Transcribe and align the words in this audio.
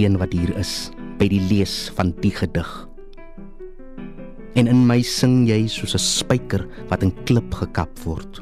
Een 0.00 0.16
wat 0.16 0.32
hier 0.32 0.54
is 0.56 0.88
by 1.20 1.26
die 1.28 1.42
lees 1.50 1.90
van 1.92 2.14
die 2.24 2.32
gedig. 2.32 2.68
En 4.56 4.70
in 4.70 4.86
my 4.88 5.02
sing 5.04 5.44
jy 5.48 5.66
soos 5.68 5.92
'n 5.94 6.00
spyker 6.00 6.64
wat 6.88 7.02
in 7.02 7.12
klip 7.28 7.52
gekap 7.54 7.92
word. 8.04 8.40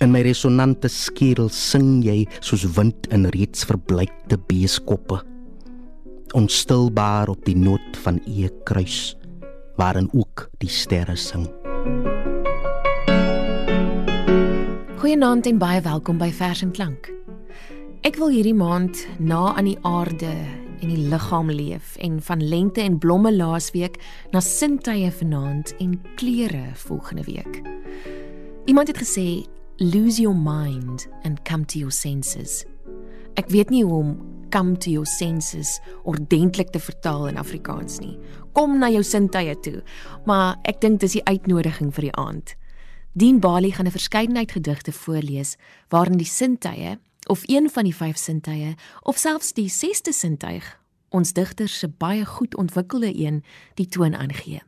In 0.00 0.12
my 0.12 0.22
resonante 0.22 0.88
skerel 0.88 1.48
sing 1.48 2.04
jy 2.04 2.26
soos 2.40 2.64
wind 2.76 3.06
in 3.10 3.26
reeds 3.26 3.64
verbleikte 3.64 4.38
beeskoppe. 4.38 5.22
Onstilbaar 6.34 7.28
op 7.28 7.44
die 7.44 7.56
noot 7.56 7.96
van 8.04 8.20
u 8.26 8.48
kruis 8.64 9.16
waarin 9.76 10.08
ook 10.12 10.48
die 10.58 10.70
sterre 10.70 11.16
sing. 11.16 11.48
Goeienaand 14.96 15.46
en 15.46 15.58
baie 15.58 15.80
welkom 15.80 16.18
by 16.18 16.30
Vers 16.30 16.62
en 16.62 16.70
Klank. 16.70 17.25
Ek 18.06 18.20
wil 18.22 18.30
hierdie 18.30 18.54
maand 18.54 19.00
na 19.18 19.48
aan 19.58 19.66
die 19.66 19.78
aarde 19.82 20.30
en 20.30 20.90
die 20.92 21.08
liggaam 21.10 21.48
leef 21.50 21.96
en 22.06 22.20
van 22.22 22.42
lente 22.52 22.78
en 22.78 23.00
blomme 23.02 23.32
laasweek 23.34 23.96
na 24.30 24.38
sintuie 24.38 25.08
vanaand 25.10 25.72
en 25.82 25.96
kleure 26.20 26.68
volgende 26.84 27.24
week. 27.26 27.56
Iemand 28.70 28.92
het 28.92 29.00
gesê 29.02 29.42
lose 29.82 30.22
your 30.22 30.38
mind 30.38 31.08
and 31.24 31.42
come 31.42 31.66
to 31.66 31.80
your 31.80 31.90
senses. 31.90 32.62
Ek 33.34 33.50
weet 33.50 33.74
nie 33.74 33.82
hoe 33.82 33.98
om 33.98 34.12
come 34.54 34.76
to 34.78 34.92
your 34.94 35.08
senses 35.16 35.80
ordentlik 36.04 36.70
te 36.70 36.78
vertaal 36.78 37.26
in 37.32 37.40
Afrikaans 37.42 37.98
nie. 37.98 38.14
Kom 38.54 38.78
na 38.78 38.86
jou 38.94 39.02
sintuie 39.02 39.58
toe. 39.66 39.82
Maar 40.30 40.54
ek 40.62 40.78
dink 40.80 41.02
dis 41.02 41.18
die 41.18 41.26
uitnodiging 41.26 41.90
vir 41.90 42.06
die 42.06 42.14
aand. 42.14 42.54
Dean 43.18 43.42
Bali 43.42 43.72
gaan 43.72 43.90
'n 43.90 43.98
verskeidenheid 43.98 44.52
gedigte 44.52 44.92
voorlees 44.92 45.56
waarin 45.90 46.22
die 46.22 46.30
sintuie 46.30 46.98
of 47.28 47.42
een 47.48 47.70
van 47.70 47.84
die 47.84 47.94
vyf 47.94 48.16
sintuie 48.16 48.74
of 49.02 49.18
selfs 49.18 49.52
die 49.52 49.68
sesde 49.68 50.12
sintuig 50.12 50.74
ons 51.08 51.32
digters 51.32 51.78
se 51.78 51.88
baie 51.88 52.24
goed 52.24 52.56
ontwikkelde 52.56 53.12
een 53.14 53.44
die 53.74 53.86
toon 53.86 54.14
aangee. 54.14 54.62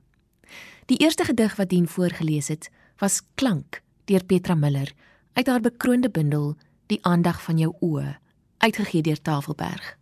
Die 0.86 0.96
eerste 0.96 1.24
gedig 1.24 1.56
wat 1.56 1.68
Dean 1.68 1.88
voorgeles 1.88 2.48
het, 2.48 2.70
was 2.98 3.20
Klank 3.34 3.82
deur 4.04 4.24
Petra 4.24 4.54
Miller 4.54 4.92
uit 5.32 5.46
haar 5.46 5.60
bekroonde 5.60 6.10
bundel 6.10 6.56
Die 6.88 6.98
aandag 7.04 7.42
van 7.44 7.58
jou 7.60 7.74
oë 7.84 8.16
uitgegee 8.58 9.02
deur 9.04 9.20
Tafelberg. 9.22 9.96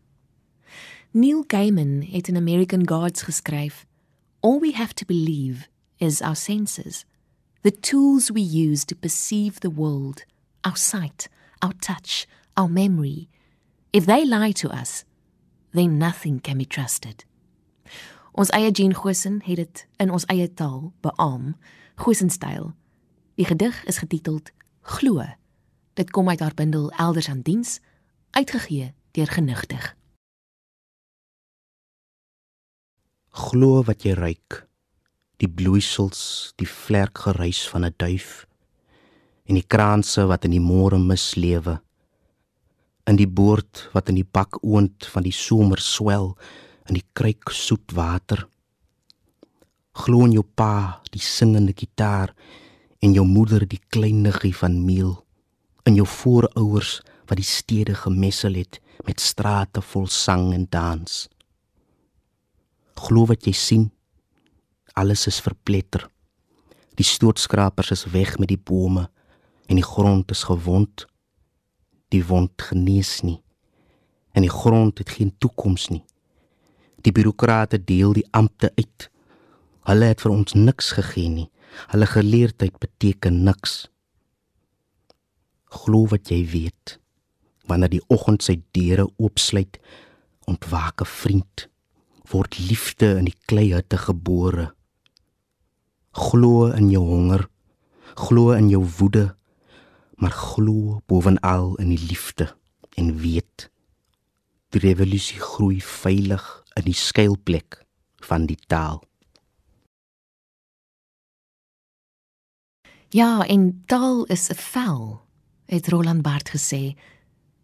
Neil 1.10 1.44
Gaiman 1.46 2.06
het 2.12 2.28
in 2.28 2.36
American 2.36 2.88
Gods 2.88 3.22
geskryf: 3.22 3.86
All 4.40 4.60
we 4.60 4.72
have 4.72 4.94
to 4.94 5.04
believe 5.04 5.66
is 5.96 6.20
our 6.20 6.36
senses, 6.36 7.04
the 7.62 7.80
tools 7.80 8.30
we 8.30 8.40
use 8.40 8.84
to 8.84 8.94
perceive 8.94 9.58
the 9.58 9.72
world, 9.72 10.24
our 10.60 10.76
sight, 10.76 11.28
our 11.58 11.74
touch, 11.78 12.26
our 12.56 12.68
memory. 12.68 13.28
If 13.92 14.06
they 14.06 14.24
lie 14.24 14.52
to 14.52 14.68
us, 14.68 15.04
then 15.72 15.98
nothing 15.98 16.40
can 16.40 16.58
be 16.58 16.66
trusted. 16.66 17.24
Ons 18.36 18.50
eie 18.52 18.70
Jean 18.70 18.94
Gosen 18.94 19.40
het 19.44 19.56
dit 19.56 19.86
in 19.96 20.10
ons 20.12 20.26
eie 20.32 20.48
taal 20.52 20.92
beam, 21.00 21.54
Gosen 21.96 22.30
styl. 22.30 22.74
Die 23.36 23.46
gedig 23.48 23.76
is 23.88 23.98
getiteld 23.98 24.50
Glo. 24.80 25.24
Dit 25.96 26.10
kom 26.12 26.28
uit 26.28 26.40
haar 26.40 26.54
bundel 26.54 26.90
Elders 26.90 27.28
aan 27.28 27.40
diens 27.40 27.80
uitgegee 28.30 28.92
deur 29.16 29.26
genigtig. 29.32 29.94
Glo 33.32 33.82
wat 33.84 34.04
jy 34.04 34.12
ruik. 34.16 34.66
Die 35.40 35.48
bloeisels, 35.48 36.52
die 36.56 36.68
vlerkgeruis 36.68 37.68
van 37.68 37.84
'n 37.84 37.94
duif 37.96 38.46
en 39.46 39.54
die 39.54 39.66
kraanse 39.66 40.26
wat 40.26 40.44
in 40.44 40.50
die 40.50 40.60
môre 40.60 40.98
mis 40.98 41.34
lewe. 41.34 41.80
In 43.06 43.16
die 43.16 43.28
boord 43.30 43.86
wat 43.94 44.10
in 44.10 44.18
die 44.18 44.26
bak 44.26 44.58
oond 44.62 45.06
van 45.12 45.22
die 45.22 45.34
somer 45.34 45.80
swel 45.82 46.32
in 46.88 46.98
die 46.98 47.06
kruik 47.14 47.52
soet 47.54 47.94
water. 47.94 48.46
Glo 49.96 50.26
in 50.26 50.34
jou 50.36 50.44
pa, 50.44 51.02
die 51.14 51.22
singende 51.22 51.72
gitaar 51.76 52.34
en 53.00 53.14
jou 53.14 53.24
moeder 53.26 53.66
die 53.66 53.80
klein 53.94 54.24
niggie 54.26 54.54
van 54.54 54.82
meel 54.84 55.16
in 55.86 55.94
jou 55.94 56.06
voorouers 56.06 56.98
wat 57.30 57.38
die 57.38 57.46
stede 57.46 57.94
gemessel 57.94 58.58
het 58.58 58.80
met 59.06 59.22
strate 59.22 59.82
vol 59.92 60.06
sang 60.10 60.50
en 60.54 60.66
dans. 60.70 61.26
Glo 62.96 63.26
wat 63.30 63.46
jy 63.46 63.54
sien. 63.54 63.90
Alles 64.96 65.26
is 65.30 65.38
verpletter. 65.44 66.08
Die 66.96 67.06
stootskrapers 67.06 67.92
is 67.92 68.06
weg 68.10 68.38
met 68.40 68.50
die 68.50 68.58
bome 68.58 69.06
en 69.68 69.78
die 69.78 69.84
grond 69.84 70.30
is 70.32 70.46
gewond. 70.48 71.06
Die 72.08 72.22
wond 72.26 72.62
genees 72.62 73.22
nie. 73.22 73.40
En 74.32 74.42
die 74.42 74.52
grond 74.52 74.98
het 74.98 75.10
geen 75.10 75.32
toekoms 75.38 75.88
nie. 75.88 76.04
Die 77.02 77.12
bureaukrate 77.12 77.78
deel 77.84 78.12
die 78.12 78.26
ampte 78.30 78.72
uit. 78.76 79.10
Hulle 79.86 80.12
het 80.12 80.20
vir 80.20 80.34
ons 80.34 80.54
niks 80.54 80.92
gegee 80.98 81.28
nie. 81.28 81.48
Hulle 81.92 82.06
geleerdheid 82.06 82.78
beteken 82.78 83.42
niks. 83.44 83.86
Glo 85.66 86.06
wat 86.10 86.30
jy 86.30 86.44
weet 86.50 86.98
wanneer 87.66 87.90
die 87.90 88.04
oggend 88.12 88.44
sy 88.46 88.60
deure 88.76 89.08
oopsluit, 89.18 89.78
ontwaak 90.46 91.02
'n 91.02 91.12
vriend, 91.20 91.68
word 92.30 92.58
liefde 92.58 93.18
in 93.18 93.26
die 93.26 93.38
kleihutte 93.46 93.98
gebore. 93.98 94.74
Glo 96.12 96.70
in 96.70 96.90
jou 96.90 97.04
honger, 97.04 97.48
glo 98.14 98.52
in 98.52 98.68
jou 98.68 98.84
woede, 98.98 99.34
maar 100.16 100.30
glo 100.30 101.00
bovenal 101.06 101.74
in 101.76 101.88
die 101.88 102.06
liefde 102.08 102.56
en 102.96 103.16
weet 103.20 103.70
die 104.74 104.80
revolusie 104.80 105.40
groei 105.40 105.80
veilig 105.82 106.44
in 106.74 106.88
die 106.88 106.96
skuilplek 106.96 107.84
van 108.26 108.46
die 108.46 108.58
taal. 108.66 109.04
Ja, 113.14 113.46
en 113.46 113.82
taal 113.86 114.24
is 114.24 114.48
'n 114.50 114.54
vel, 114.54 115.22
het 115.66 115.88
Roland 115.88 116.22
Barthes 116.22 116.52
gesê 116.52 116.96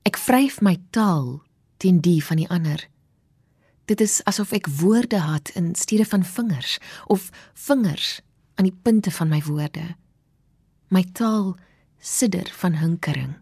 Ek 0.02 0.16
vryf 0.16 0.60
my 0.60 0.76
taal 0.90 1.42
teen 1.76 2.00
die 2.00 2.24
van 2.24 2.36
die 2.36 2.48
ander. 2.48 2.88
Dit 3.84 4.00
is 4.00 4.20
asof 4.24 4.52
ek 4.52 4.66
woorde 4.66 5.20
het 5.20 5.48
in 5.58 5.74
steede 5.74 6.04
van 6.04 6.24
vingers 6.24 6.78
of 7.06 7.30
vingers 7.54 8.20
aan 8.54 8.64
die 8.64 8.78
punte 8.82 9.10
van 9.10 9.28
my 9.28 9.42
woorde. 9.42 9.96
My 10.88 11.04
taal 11.12 11.56
sidder 12.02 12.50
van 12.58 12.74
hinkering. 12.74 13.36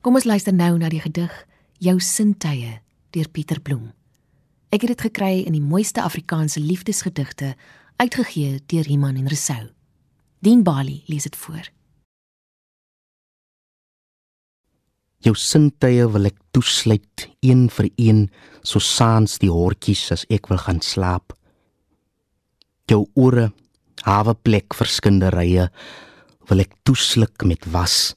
Kom 0.00 0.14
ons 0.14 0.26
luister 0.28 0.54
nou 0.54 0.76
na 0.78 0.88
die 0.92 1.02
gedig 1.02 1.32
Jou 1.82 1.98
sintuie 2.00 2.78
deur 3.12 3.28
Pieter 3.34 3.58
Bloem. 3.60 3.90
Ek 4.70 4.84
het 4.86 4.94
dit 4.94 5.02
gekry 5.08 5.42
in 5.42 5.56
die 5.56 5.62
mooiste 5.62 6.04
Afrikaanse 6.06 6.62
liefdesgedigte 6.62 7.54
uitgegee 7.98 8.60
deur 8.70 8.86
Iman 8.86 9.18
en 9.18 9.26
Resou. 9.28 9.72
Dien 10.38 10.62
Bali 10.62 11.02
lees 11.10 11.26
dit 11.26 11.36
voor. 11.36 11.66
Jou 15.24 15.34
sintuie 15.34 16.06
wil 16.14 16.30
ek 16.30 16.38
toesluit 16.54 17.26
een 17.42 17.66
vir 17.74 17.90
een 17.96 18.24
so 18.62 18.78
saans 18.78 19.40
die 19.42 19.50
hortjies 19.50 20.06
as 20.14 20.26
ek 20.30 20.46
wil 20.52 20.62
gaan 20.62 20.82
slaap. 20.84 21.34
Jou 22.86 23.06
ore, 23.18 23.50
hawe 24.06 24.34
plek 24.46 24.76
vir 24.78 24.90
skinderye 24.90 25.70
wil 26.48 26.60
ek 26.64 26.76
toesluk 26.82 27.44
met 27.48 27.64
was 27.72 28.14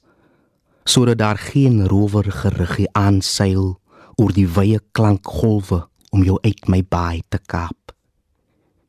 sodat 0.88 1.18
daar 1.20 1.36
geen 1.36 1.82
rower 1.84 2.24
geruggie 2.32 2.88
aanseil 2.96 3.74
oor 4.16 4.32
die 4.32 4.48
wye 4.48 4.80
klankgolwe 4.96 5.82
om 6.16 6.24
jou 6.24 6.38
uit 6.40 6.68
my 6.72 6.80
baai 6.80 7.20
te 7.28 7.38
kaap. 7.44 7.92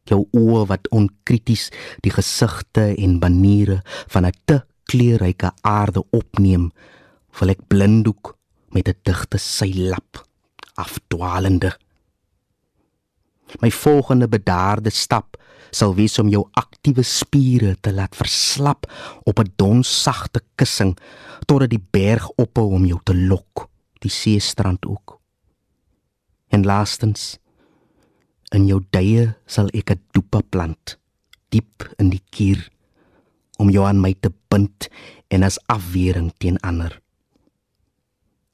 Jou 0.07 0.23
oë 0.31 0.63
wat 0.69 0.87
onkrities 0.95 1.67
die 2.05 2.13
gesigte 2.15 2.85
en 2.95 3.19
baniere 3.19 3.81
van 4.15 4.25
'n 4.25 4.37
te 4.45 4.61
kleurryke 4.89 5.51
aarde 5.61 6.03
opneem 6.09 6.71
wil 7.39 7.49
ek 7.49 7.67
blinddoek 7.67 8.35
met 8.71 8.87
'n 8.87 8.99
digte 9.03 9.37
seilap 9.37 10.25
afdwalende. 10.73 11.75
My 13.59 13.71
volgende 13.71 14.27
bedaarde 14.27 14.89
stap 14.89 15.37
sal 15.71 15.95
wees 15.95 16.19
om 16.19 16.29
jou 16.29 16.45
aktiewe 16.59 17.03
spiere 17.03 17.75
te 17.81 17.93
laat 17.93 18.15
verslap 18.15 18.87
op 19.25 19.39
'n 19.39 19.53
donsagte 19.55 20.41
kussing 20.55 20.97
totdat 21.45 21.69
die 21.69 21.85
berg 21.91 22.29
ophou 22.37 22.73
om 22.73 22.85
jou 22.85 22.99
te 23.03 23.15
lok, 23.15 23.69
die 23.99 24.11
seestrand 24.11 24.85
ook. 24.85 25.19
En 26.49 26.65
laastens 26.65 27.37
in 28.51 28.65
jou 28.67 28.81
duie 28.89 29.35
sal 29.45 29.69
ek 29.73 29.91
'n 29.91 30.01
doepa 30.11 30.41
plant 30.49 30.97
diep 31.49 31.83
in 31.97 32.09
die 32.09 32.23
kier 32.29 32.69
om 33.57 33.69
jou 33.69 33.85
aan 33.85 34.01
my 34.01 34.13
te 34.13 34.31
bind 34.49 34.87
en 35.27 35.43
as 35.43 35.59
afwering 35.67 36.31
teen 36.37 36.57
ander. 36.63 37.01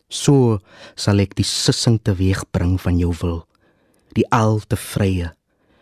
So 0.10 0.60
sal 0.96 1.20
ek 1.20 1.36
die 1.36 1.46
sissing 1.46 2.00
teweegbring 2.00 2.80
van 2.82 2.98
jou 2.98 3.14
wil, 3.22 3.48
die 4.14 4.26
al 4.32 4.60
te 4.60 4.76
vrye 4.76 5.34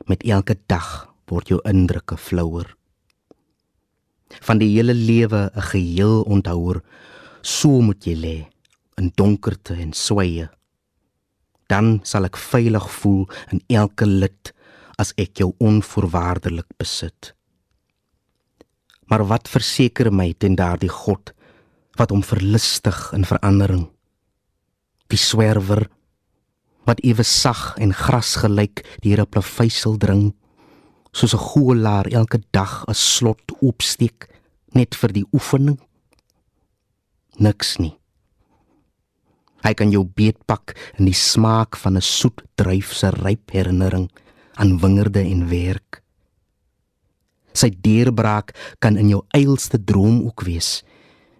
met 0.07 0.23
elke 0.23 0.57
dag 0.67 1.12
word 1.33 1.49
jou 1.51 1.59
indrukke 1.67 2.17
flouer. 2.17 2.67
Van 4.41 4.61
die 4.61 4.71
hele 4.75 4.93
lewe 4.93 5.49
'n 5.53 5.67
geheel 5.71 6.23
onthouer, 6.23 6.81
so 7.41 7.81
moet 7.81 8.05
jy 8.05 8.15
lê 8.15 8.37
in 8.97 9.11
donkerte 9.15 9.73
en 9.73 9.93
sweye. 9.93 10.49
Dan 11.67 11.99
sal 12.03 12.25
ek 12.25 12.37
veilig 12.37 12.89
voel 13.01 13.29
in 13.51 13.61
elke 13.69 14.05
lid 14.05 14.53
as 14.97 15.13
ek 15.17 15.39
jou 15.41 15.53
onvoorwaardelik 15.59 16.67
besit. 16.77 17.33
Maar 19.09 19.25
wat 19.27 19.49
verseker 19.49 20.11
my 20.11 20.33
ten 20.37 20.55
daardie 20.55 20.89
God 20.89 21.33
wat 21.97 22.09
hom 22.09 22.23
verlustig 22.23 23.13
in 23.13 23.25
verandering? 23.25 23.89
Die 25.09 25.17
swerwer 25.17 25.89
wat 26.87 26.99
ewe 27.03 27.23
sag 27.23 27.75
en 27.77 27.93
gras 27.93 28.35
gelyk 28.35 28.83
deur 29.01 29.21
'n 29.21 29.29
plaveisel 29.29 29.97
dring 29.97 30.33
soos 31.13 31.33
'n 31.33 31.45
goelaar 31.49 32.07
elke 32.19 32.39
dag 32.51 32.83
'n 32.87 32.93
slot 32.93 33.45
oopsteek 33.61 34.27
net 34.73 34.95
vir 34.95 35.11
die 35.13 35.25
oefening? 35.33 35.79
Niks 37.37 37.77
nie. 37.77 37.97
Hy 39.63 39.73
kan 39.73 39.91
jou 39.91 40.03
beetpak 40.03 40.75
in 40.99 41.05
die 41.05 41.15
smaak 41.15 41.77
van 41.77 41.97
'n 41.97 42.01
soet 42.01 42.41
druif 42.55 42.93
se 42.93 43.09
ryp 43.09 43.51
herinnering 43.51 44.09
aan 44.55 44.79
wingerde 44.79 45.21
en 45.21 45.49
werk. 45.49 46.01
Sy 47.53 47.69
deurbraak 47.69 48.75
kan 48.79 48.97
in 48.97 49.09
jou 49.09 49.21
eilste 49.29 49.83
droom 49.83 50.25
ook 50.25 50.41
wees 50.41 50.83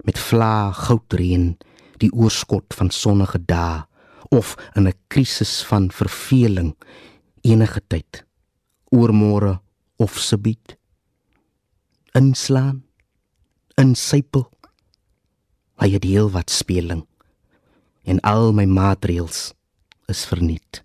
met 0.06 0.20
vla 0.20 0.72
goudreën 0.72 1.58
die 1.98 2.12
oorskot 2.12 2.74
van 2.74 2.90
sonnige 2.90 3.40
dae 3.46 3.84
of 4.30 4.56
in 4.76 4.88
'n 4.88 4.94
krisis 5.08 5.64
van 5.64 5.92
verveling 5.92 6.76
enige 7.42 7.82
tyd 7.88 8.24
oormôre 8.94 9.58
of 9.98 10.18
subiet 10.22 10.78
inslaan 12.14 12.84
insypel. 13.82 14.46
Hy 15.82 15.90
het 15.96 16.06
heel 16.06 16.30
wat 16.30 16.54
speling 16.54 17.08
en 18.06 18.22
al 18.22 18.52
my 18.54 18.66
maatreëls 18.70 19.54
is 20.12 20.26
verniet 20.30 20.84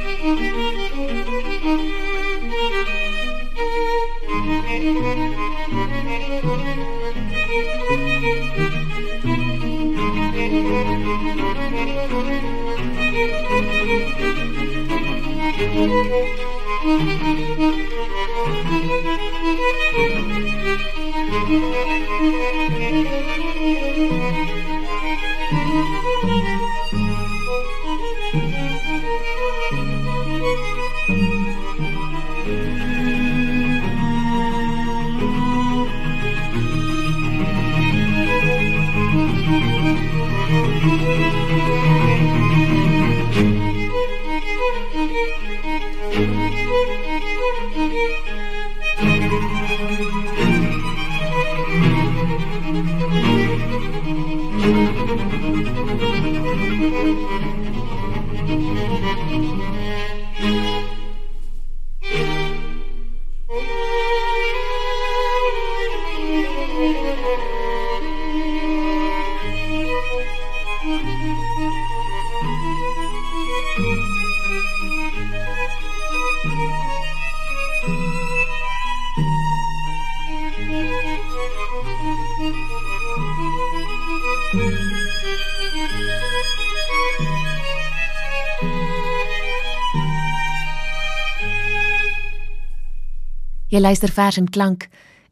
Jy 93.82 93.88
luister 93.88 94.12
vers 94.14 94.38
en 94.38 94.46
klank 94.46 94.84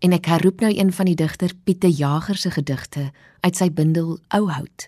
en 0.01 0.13
ek 0.15 0.25
herroep 0.25 0.63
nou 0.63 0.71
een 0.73 0.89
van 0.97 1.05
die 1.05 1.13
digter 1.13 1.51
Pieter 1.69 1.91
Jager 1.93 2.33
se 2.33 2.49
gedigte 2.49 3.03
uit 3.45 3.59
sy 3.59 3.67
bundel 3.69 4.15
Ou 4.33 4.47
Hout. 4.49 4.87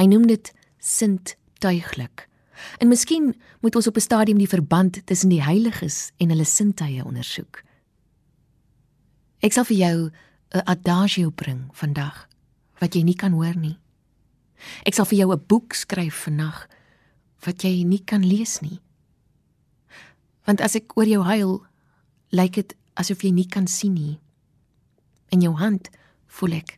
Hy 0.00 0.06
noem 0.08 0.24
dit 0.30 0.48
Sint 0.80 1.34
Tuiglik. 1.60 2.24
En 2.80 2.88
miskien 2.88 3.34
moet 3.60 3.76
ons 3.76 3.86
op 3.86 4.00
'n 4.00 4.00
stadium 4.00 4.38
die 4.40 4.48
verband 4.48 5.02
tussen 5.04 5.28
die 5.28 5.42
heiliges 5.42 6.10
en 6.16 6.32
hulle 6.32 6.44
sintuie 6.44 7.04
ondersoek. 7.04 7.60
Ek 9.44 9.52
sal 9.52 9.64
vir 9.64 9.76
jou 9.76 10.10
'n 10.54 10.64
adagio 10.64 11.30
bring 11.30 11.68
vandag 11.72 12.26
wat 12.80 12.94
jy 12.94 13.02
nie 13.02 13.16
kan 13.16 13.32
hoor 13.32 13.56
nie. 13.56 13.78
Ek 14.86 14.94
sal 14.94 15.04
vir 15.04 15.18
jou 15.18 15.32
'n 15.32 15.44
boek 15.46 15.74
skryf 15.74 16.14
vannag 16.24 16.66
wat 17.44 17.62
jy 17.62 17.84
nie 17.84 18.04
kan 18.04 18.24
lees 18.24 18.60
nie. 18.60 18.80
Want 20.46 20.60
as 20.60 20.74
ek 20.74 20.96
oor 20.96 21.06
jou 21.06 21.22
huil, 21.22 21.66
lyk 22.30 22.52
dit 22.52 22.74
asof 22.96 23.22
jy 23.24 23.32
nie 23.36 23.46
kan 23.46 23.66
sien 23.70 23.94
nie. 23.96 24.18
In 25.34 25.42
jou 25.44 25.54
hand 25.60 25.90
voel 26.38 26.58
ek 26.60 26.76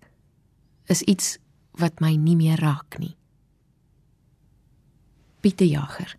is 0.92 1.02
iets 1.02 1.37
wat 1.78 2.00
my 2.02 2.14
nie 2.16 2.37
meer 2.37 2.60
raak 2.60 2.98
nie. 2.98 3.14
Pieter 5.40 5.68
Jager. 5.68 6.16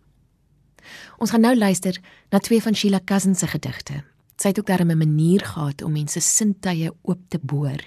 Ons 1.19 1.33
gaan 1.33 1.43
nou 1.43 1.55
luister 1.57 1.97
na 2.31 2.39
twee 2.39 2.61
van 2.63 2.75
Sheila 2.75 3.01
Cousins 3.05 3.39
se 3.43 3.47
gedigte. 3.47 4.03
Sy 4.39 4.53
het 4.53 4.59
ook 4.59 4.69
daarmee 4.69 4.95
'n 4.95 5.03
manier 5.03 5.45
gehad 5.45 5.81
om 5.81 5.91
mense 5.91 6.19
sintuie 6.19 6.91
oop 7.01 7.19
te 7.27 7.39
boor. 7.41 7.81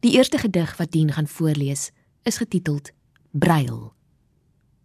Die 0.00 0.16
eerste 0.16 0.38
gedig 0.38 0.76
wat 0.76 0.92
dien 0.92 1.12
gaan 1.12 1.28
voorlees 1.28 1.90
is 2.22 2.36
getiteld 2.36 2.90
Breil. 3.30 3.92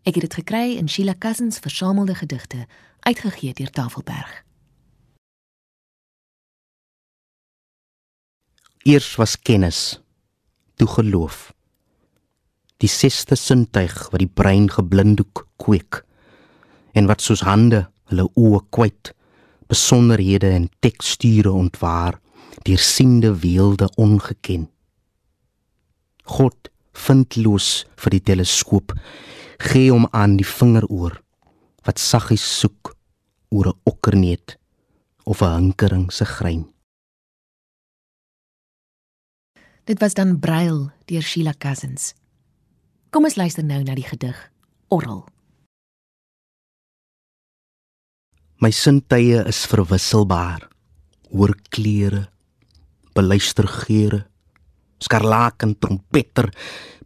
Ek 0.04 0.16
het 0.16 0.22
dit 0.22 0.34
gekry 0.34 0.76
in 0.78 0.90
Sheila 0.90 1.16
Cousins 1.18 1.60
versamelde 1.60 2.16
gedigte 2.16 2.68
uitgegee 3.00 3.54
deur 3.54 3.70
Tafelberg. 3.70 4.49
Eers 8.84 9.16
was 9.16 9.36
kennis, 9.36 10.00
toe 10.76 10.88
geloof. 10.88 11.50
Die 12.80 12.88
sesde 12.88 13.36
sintuig 13.36 14.06
wat 14.08 14.22
die 14.22 14.32
brein 14.32 14.70
geblinddoek 14.72 15.42
kweek 15.60 16.00
en 16.96 17.10
wat 17.12 17.20
soos 17.20 17.44
hande 17.44 17.82
hulle 18.08 18.30
oë 18.40 18.62
kwyt 18.72 19.12
besonderhede 19.68 20.54
en 20.56 20.70
teksture 20.80 21.52
ontwaar 21.52 22.22
deur 22.64 22.80
siende 22.80 23.34
weelde 23.44 23.92
ongeken. 24.00 24.70
God 26.24 26.72
vindloos 26.96 27.84
vir 28.00 28.16
die 28.16 28.24
teleskoop 28.32 28.96
gee 29.68 29.92
hom 29.92 30.08
aan 30.16 30.40
die 30.40 30.48
vingeroor 30.48 31.20
wat 31.84 32.00
saggies 32.00 32.48
soek 32.64 32.96
oor 33.52 33.76
'n 33.76 33.80
okkerneet 33.84 34.56
of 35.26 35.44
'n 35.44 35.56
hinkering 35.60 36.12
se 36.12 36.26
grein. 36.26 36.70
Dit 39.90 40.00
was 40.00 40.14
dan 40.14 40.40
Brail 40.40 40.92
deur 41.10 41.24
Sheila 41.26 41.56
Cousins. 41.58 42.14
Kom 43.10 43.26
ons 43.26 43.40
luister 43.42 43.66
nou 43.66 43.80
na 43.82 43.96
die 43.98 44.06
gedig 44.06 44.38
Orrel. 44.94 45.24
My 48.62 48.70
sintuie 48.70 49.40
is 49.50 49.64
verwisselbaar. 49.66 50.68
Hoor 51.34 51.56
kleure, 51.74 52.28
beluister 53.18 53.66
geure. 53.66 54.28
Skarlaken 55.02 55.74
trompeter, 55.82 56.52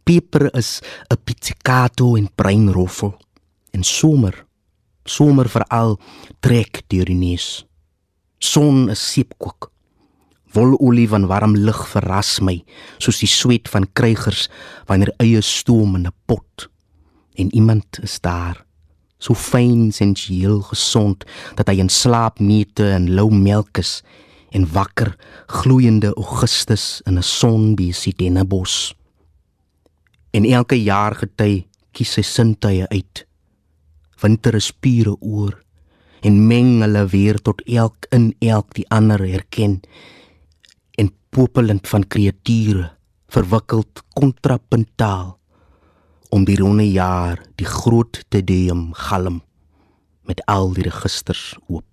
peper 0.04 0.50
is 0.52 0.82
'n 1.08 1.16
pizzicato 1.24 2.16
en 2.16 2.28
breinroffel. 2.34 3.16
En 3.72 3.82
somer 3.82 4.44
Somer 5.04 5.48
veral 5.48 6.00
trek 6.40 6.82
deur 6.88 7.04
die 7.04 7.14
neus. 7.14 7.66
Son 8.38 8.90
is 8.90 9.12
seepkoek. 9.12 9.73
Wololie 10.54 11.08
van 11.10 11.26
warm 11.26 11.56
lug 11.56 11.80
verras 11.90 12.38
my, 12.40 12.60
soos 13.02 13.18
die 13.18 13.30
sweet 13.30 13.68
van 13.72 13.88
krygers 13.92 14.46
wanneer 14.86 15.10
eie 15.18 15.42
stoom 15.42 15.96
in 15.98 16.06
'n 16.06 16.14
pot. 16.26 16.68
En 17.34 17.54
iemand 17.54 17.98
is 18.02 18.20
daar, 18.20 18.64
so 19.18 19.34
fyn 19.34 19.92
sensueel 19.92 20.60
gesond 20.62 21.24
dat 21.54 21.68
hy 21.68 21.80
in 21.82 21.88
slaap 21.88 22.38
neete 22.38 22.90
en 22.90 23.14
lou 23.14 23.30
melk 23.34 23.78
is 23.78 24.02
en 24.50 24.66
wakker 24.72 25.16
gloeiende 25.46 26.14
Augustus 26.14 27.00
in 27.06 27.18
'n 27.18 27.22
sonbesie 27.22 28.14
dennebos. 28.16 28.94
En 30.30 30.44
elke 30.44 30.82
jaar 30.82 31.14
gety 31.14 31.66
kies 31.92 32.12
sy 32.12 32.22
sintuie 32.22 32.86
uit. 32.88 33.26
Winter 34.20 34.54
is 34.54 34.70
pure 34.70 35.16
oor 35.20 35.62
en 36.20 36.46
meng 36.46 36.80
hulle 36.80 37.06
weer 37.06 37.38
tot 37.42 37.62
elk 37.66 38.06
in 38.10 38.34
elk 38.40 38.74
die 38.74 38.86
ander 38.88 39.20
herken 39.20 39.80
popelend 41.34 41.88
van 41.90 42.04
kreature 42.06 42.92
verwikkeld 43.34 44.04
kontrapuntaal 44.14 45.32
om 46.30 46.44
die 46.46 46.54
ronde 46.60 46.86
jaar 46.86 47.40
die 47.58 47.66
groot 47.66 48.20
te 48.30 48.42
deum 48.46 48.92
galm 49.08 49.40
met 50.30 50.44
al 50.46 50.70
die 50.76 50.86
registers 50.86 51.56
oop 51.66 51.86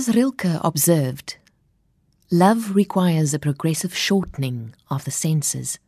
As 0.00 0.16
Rilke 0.16 0.58
observed, 0.64 1.36
love 2.30 2.74
requires 2.74 3.34
a 3.34 3.38
progressive 3.38 3.94
shortening 3.94 4.74
of 4.88 5.04
the 5.04 5.10
senses. 5.10 5.78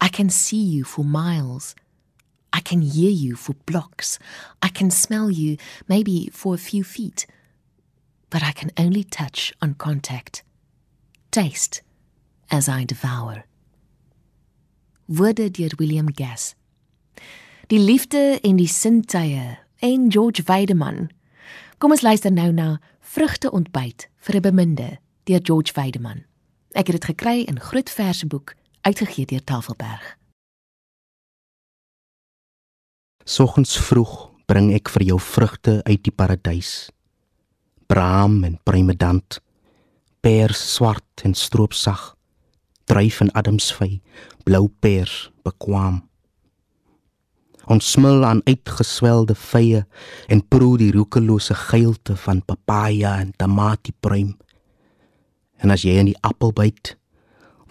I 0.00 0.08
can 0.08 0.28
see 0.28 0.60
you 0.60 0.82
for 0.82 1.04
miles. 1.04 1.76
I 2.52 2.58
can 2.58 2.80
hear 2.82 3.12
you 3.12 3.36
for 3.36 3.54
blocks. 3.66 4.18
I 4.60 4.68
can 4.68 4.90
smell 4.90 5.30
you 5.30 5.58
maybe 5.86 6.28
for 6.32 6.54
a 6.54 6.58
few 6.58 6.82
feet. 6.82 7.24
But 8.30 8.42
I 8.42 8.50
can 8.50 8.72
only 8.76 9.04
touch 9.04 9.52
on 9.62 9.74
contact, 9.74 10.42
taste 11.30 11.82
as 12.50 12.68
I 12.68 12.82
devour. 12.82 13.44
Woorde 15.08 15.52
deur 15.52 15.70
William 15.78 16.08
Gass. 16.08 16.56
Die 17.68 17.78
liefde 17.78 18.40
en 18.42 18.56
die 18.56 18.66
sintuie 18.66 19.58
en 19.78 20.10
George 20.10 20.42
Weideman. 20.42 21.12
Kom 21.84 21.92
ons 21.92 22.00
luister 22.00 22.32
nou 22.32 22.46
na 22.48 22.78
Vrugte 23.12 23.50
ontbyt 23.52 24.06
vir 24.24 24.36
'n 24.36 24.40
beminde 24.40 24.98
deur 25.28 25.40
George 25.42 25.72
Weideman. 25.76 26.24
Ek 26.72 26.86
het 26.86 26.96
dit 26.96 27.04
gekry 27.04 27.44
in 27.44 27.60
Groot 27.60 27.90
Verseboek 27.90 28.54
uitgegee 28.80 29.26
deur 29.26 29.44
Tafelberg. 29.44 30.16
Soggens 33.24 33.76
vroeg 33.76 34.30
bring 34.46 34.72
ek 34.72 34.88
vir 34.88 35.02
jou 35.02 35.20
vrugte 35.20 35.82
uit 35.84 36.02
die 36.02 36.12
paradys. 36.12 36.90
Braam 37.86 38.44
en 38.44 38.58
primedant, 38.62 39.40
pers 40.20 40.74
swart 40.74 41.20
en 41.22 41.34
stroopsag, 41.34 42.16
druif 42.84 43.20
en 43.20 43.32
adamsvy, 43.32 44.00
blou 44.44 44.68
pers 44.80 45.30
bekwam. 45.42 46.08
Ons 47.70 47.86
smil 47.94 48.24
aan 48.24 48.42
uitgeswelde 48.44 49.34
vye 49.38 49.84
en 50.28 50.42
proe 50.52 50.76
die 50.80 50.92
roekelose 50.92 51.56
geilte 51.70 52.16
van 52.26 52.42
papaja 52.44 53.16
en 53.22 53.32
tamatiepruim. 53.40 54.34
En 55.62 55.72
as 55.72 55.84
jy 55.86 55.96
in 56.00 56.10
die 56.12 56.20
appel 56.26 56.52
byt, 56.52 56.94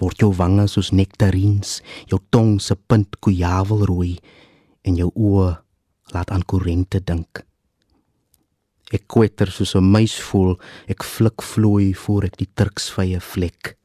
word 0.01 0.23
jou 0.23 0.31
wange 0.35 0.65
soos 0.71 0.91
nektarines, 0.95 1.81
jou 2.09 2.19
tong 2.33 2.57
se 2.61 2.75
punt 2.75 3.19
kojavelrooi 3.21 4.15
en 4.83 4.97
jou 4.97 5.11
oë 5.13 5.51
laat 6.13 6.33
aan 6.33 6.45
korente 6.49 6.99
dink. 6.99 7.43
Ek 8.93 9.05
kwetter 9.07 9.49
soos 9.49 9.75
'n 9.75 9.83
muis 9.83 10.19
voel, 10.19 10.57
ek 10.87 11.03
flik 11.03 11.41
vloei 11.41 11.93
voor 11.93 12.25
ek 12.25 12.37
die 12.37 12.49
turksvye 12.55 13.19
vlek. 13.19 13.77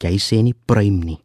Jy 0.00 0.18
sê 0.18 0.42
nie 0.42 0.54
pruim 0.66 1.00
nie, 1.00 1.20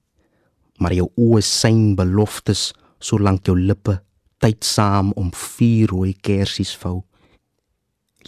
maar 0.80 0.94
jou 0.94 1.12
oë 1.18 1.42
sien 1.44 1.96
beloftes 1.96 2.74
solank 3.00 3.48
jou 3.48 3.58
lippe 3.58 4.00
tydsaam 4.40 5.12
om 5.20 5.32
vier 5.36 5.90
rooi 5.92 6.14
kersies 6.14 6.76
vou. 6.80 7.02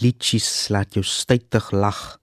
Liedjies 0.00 0.68
laat 0.72 0.96
jou 0.96 1.04
stytig 1.04 1.70
lag 1.72 2.18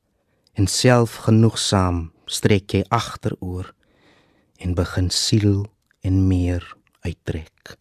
en 0.58 0.68
selfgenoegsaam 0.68 2.10
strek 2.30 2.74
jy 2.74 2.84
agteroor 2.94 3.74
en 4.60 4.76
begin 4.76 5.10
siel 5.14 5.66
en 6.06 6.26
meer 6.28 6.66
uittrek. 7.06 7.78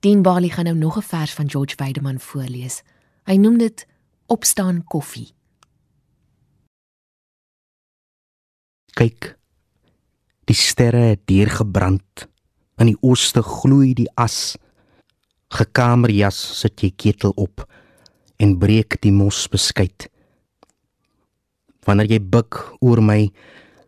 Dean 0.00 0.22
Bali 0.22 0.48
gaan 0.50 0.64
nou 0.64 0.76
nog 0.76 0.96
'n 0.96 1.02
vers 1.02 1.32
van 1.34 1.50
George 1.50 1.76
Weideman 1.76 2.20
voorlees. 2.20 2.82
Hy 3.24 3.36
noem 3.36 3.58
dit 3.58 3.86
Opstaan 4.26 4.84
koffie. 4.84 5.34
Kyk 8.94 9.39
Die 10.50 10.58
sterre 10.58 11.12
het 11.12 11.20
deurgebrand. 11.30 12.24
In 12.82 12.88
die 12.90 12.96
ooste 13.06 13.38
gloei 13.46 13.92
die 13.94 14.08
as. 14.18 14.56
Gekamerjas 15.54 16.40
sit 16.58 16.82
jy 16.82 16.90
ketel 16.90 17.36
op 17.38 17.62
en 18.42 18.56
breek 18.58 18.96
die 19.04 19.12
mos 19.14 19.44
beskuit. 19.52 20.08
Wanneer 21.86 22.16
jy 22.16 22.20
buig 22.34 22.58
oor 22.82 22.98
my, 22.98 23.20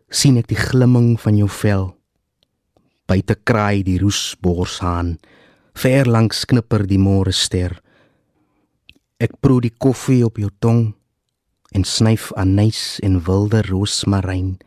sien 0.07 0.39
ek 0.39 0.47
die 0.53 0.61
glimming 0.61 1.17
van 1.19 1.35
jou 1.41 1.51
vel. 1.51 1.89
Buite 3.11 3.35
kraai 3.43 3.83
die 3.83 3.99
roesborshaan. 3.99 5.17
Ver 5.75 6.07
langs 6.07 6.45
knipper 6.47 6.87
die 6.87 7.01
môre 7.01 7.35
ster. 7.35 7.75
Ek 9.19 9.35
proe 9.43 9.67
die 9.67 9.75
koffie 9.83 10.23
op 10.23 10.39
jou 10.39 10.53
tong 10.63 10.93
en 11.75 11.83
snyf 11.83 12.31
anys 12.39 13.01
en 13.03 13.19
wilde 13.27 13.65
rosmaryn. 13.67 14.61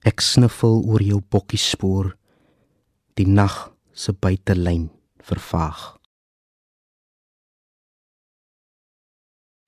Ek 0.00 0.22
sniffel 0.24 0.80
oor 0.88 1.02
jou 1.04 1.18
bokkiespoor. 1.20 2.14
Die 3.20 3.28
nag 3.28 3.68
se 3.92 4.14
buitelyn 4.16 4.88
vervaag. 5.20 5.98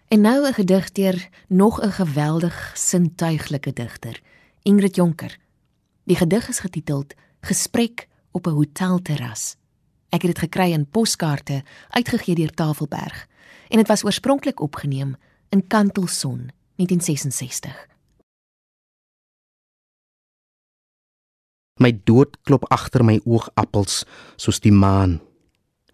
En 0.09 0.21
nou 0.21 0.47
'n 0.47 0.53
gedig 0.53 0.93
deur 0.93 1.29
nog 1.49 1.81
'n 1.81 1.91
geweldig 1.91 2.73
sintuiglike 2.75 3.73
digter, 3.73 4.23
Ingrid 4.63 4.97
Jonker. 4.97 5.39
Die 6.05 6.17
gedig 6.17 6.49
is 6.49 6.61
getiteld 6.61 7.15
Gesprek 7.41 8.09
op 8.31 8.47
'n 8.47 8.51
hotelterras. 8.51 9.57
Ek 10.09 10.23
het 10.23 10.35
dit 10.35 10.39
gekry 10.39 10.73
in 10.73 10.91
poskaarte 10.91 11.63
uitgegee 11.89 12.35
deur 12.35 12.51
Tafelberg 12.51 13.27
en 13.69 13.77
dit 13.77 13.89
was 13.89 14.05
oorspronklik 14.05 14.61
opgeneem 14.61 15.17
in 15.49 15.67
Kantelson 15.67 16.51
1966. 16.77 17.92
My 21.83 21.91
dood 22.07 22.37
klop 22.47 22.69
agter 22.71 23.03
my 23.03 23.17
oogappels 23.27 24.05
soos 24.39 24.61
die 24.63 24.75
maan. 24.75 25.17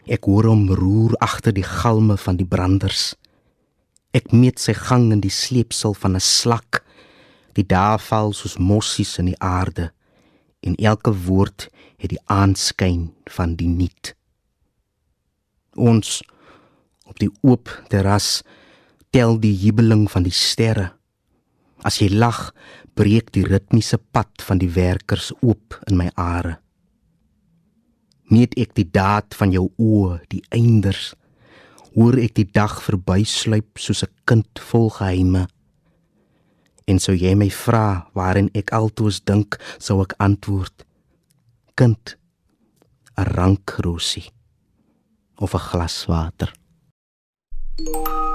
Ek 0.04 0.26
hoor 0.28 0.50
hom 0.50 0.66
roer 0.76 1.14
agter 1.24 1.54
die 1.56 1.64
galme 1.64 2.18
van 2.20 2.36
die 2.36 2.48
branders. 2.48 3.14
Ek 4.12 4.28
meet 4.36 4.60
sy 4.60 4.74
gang 4.76 5.06
in 5.14 5.22
die 5.24 5.32
sleepsel 5.32 5.96
van 5.96 6.16
'n 6.16 6.20
slak. 6.20 6.84
Die 7.56 7.64
dae 7.64 7.96
val 7.98 8.32
soos 8.32 8.58
mossies 8.58 9.18
in 9.18 9.32
die 9.32 9.40
aarde 9.40 9.92
en 10.60 10.74
elke 10.76 11.12
woord 11.26 11.68
het 11.96 12.10
die 12.10 12.24
aanskyn 12.26 13.14
van 13.24 13.56
die 13.56 13.68
nuut. 13.68 14.14
Ons 15.74 16.22
op 17.06 17.18
die 17.18 17.30
oop 17.40 17.70
terras 17.88 18.42
tel 19.10 19.38
die 19.40 19.54
jubeling 19.54 20.10
van 20.10 20.22
die 20.22 20.34
sterre. 20.34 20.97
As 21.86 22.00
jy 22.02 22.08
lag, 22.10 22.50
breek 22.98 23.30
die 23.34 23.44
ritmiese 23.46 23.98
pad 23.98 24.42
van 24.42 24.58
die 24.58 24.70
werkers 24.74 25.30
oop 25.38 25.76
in 25.86 25.98
my 26.00 26.08
are. 26.18 26.58
Meet 28.28 28.56
ek 28.60 28.74
die 28.76 28.88
daad 28.90 29.36
van 29.38 29.54
jou 29.54 29.68
oë, 29.78 30.18
die 30.32 30.42
einders. 30.54 31.14
Hoor 31.94 32.18
ek 32.20 32.34
die 32.36 32.48
dag 32.50 32.80
verbysluip 32.84 33.78
soos 33.78 34.02
'n 34.02 34.12
kind 34.26 34.58
vol 34.58 34.90
geheime. 34.90 35.48
En 36.86 36.98
sou 36.98 37.14
jy 37.14 37.34
my 37.34 37.50
vra 37.50 38.10
waarin 38.14 38.50
ek 38.54 38.72
altoos 38.72 39.20
dink, 39.20 39.58
sou 39.78 40.02
ek 40.02 40.14
antwoord: 40.18 40.84
Kind, 41.74 42.16
'n 43.16 43.24
rankrosie 43.24 44.30
of 45.38 45.54
'n 45.54 45.58
glas 45.70 46.06
water. 46.06 46.52
thank 47.78 48.08
you 48.08 48.27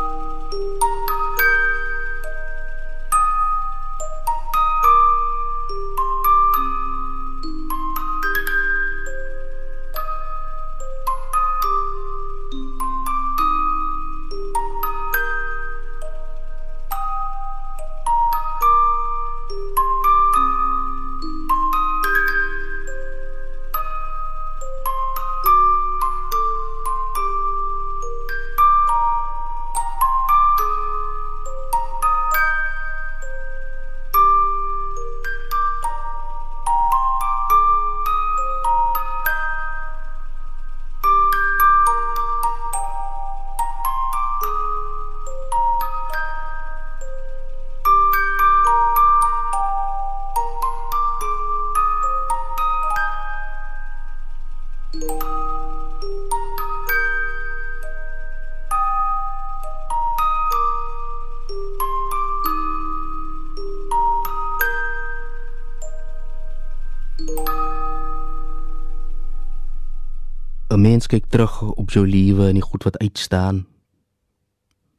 mens 70.84 71.08
kyk 71.08 71.30
terug 71.32 71.62
op 71.80 71.92
jou 71.96 72.04
lewe 72.08 72.50
en 72.50 72.58
die 72.60 72.66
goed 72.66 72.84
wat 72.84 72.98
uitstaan. 73.00 73.64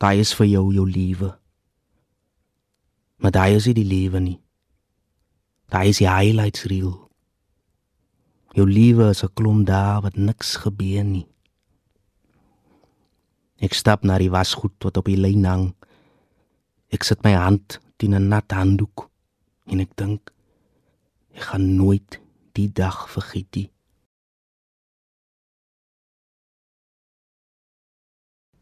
Daai 0.00 0.22
is 0.22 0.32
vir 0.36 0.46
jou 0.48 0.64
jou 0.72 0.84
lewe. 0.88 1.34
Maar 3.20 3.34
daai 3.36 3.56
is 3.58 3.66
nie 3.68 3.76
die 3.76 3.88
lewe 3.88 4.20
nie. 4.20 4.38
Daai 5.72 5.90
is 5.92 6.00
die 6.00 6.08
highlights 6.08 6.64
reel. 6.72 6.96
Jou 8.56 8.66
lewe 8.70 9.10
is 9.10 9.24
'n 9.24 9.34
klomp 9.34 9.66
daar 9.66 10.00
wat 10.02 10.16
niks 10.16 10.56
gebeur 10.56 11.04
nie. 11.04 11.26
Ek 13.60 13.74
stap 13.74 14.04
na 14.04 14.18
die 14.18 14.30
wasgoed 14.30 14.76
wat 14.84 14.96
op 14.96 15.04
die 15.04 15.20
lyn 15.20 15.44
hang. 15.44 15.74
Ek 16.88 17.04
sit 17.04 17.22
my 17.24 17.32
hand 17.32 17.80
teen 17.96 18.14
'n 18.14 18.28
nat 18.28 18.52
handdoek 18.52 19.10
en 19.66 19.80
ek 19.80 19.96
dink 19.96 20.32
ek 21.34 21.42
gaan 21.42 21.76
nooit 21.76 22.20
die 22.52 22.72
dag 22.72 23.10
vergeet 23.10 23.54
nie. 23.54 23.73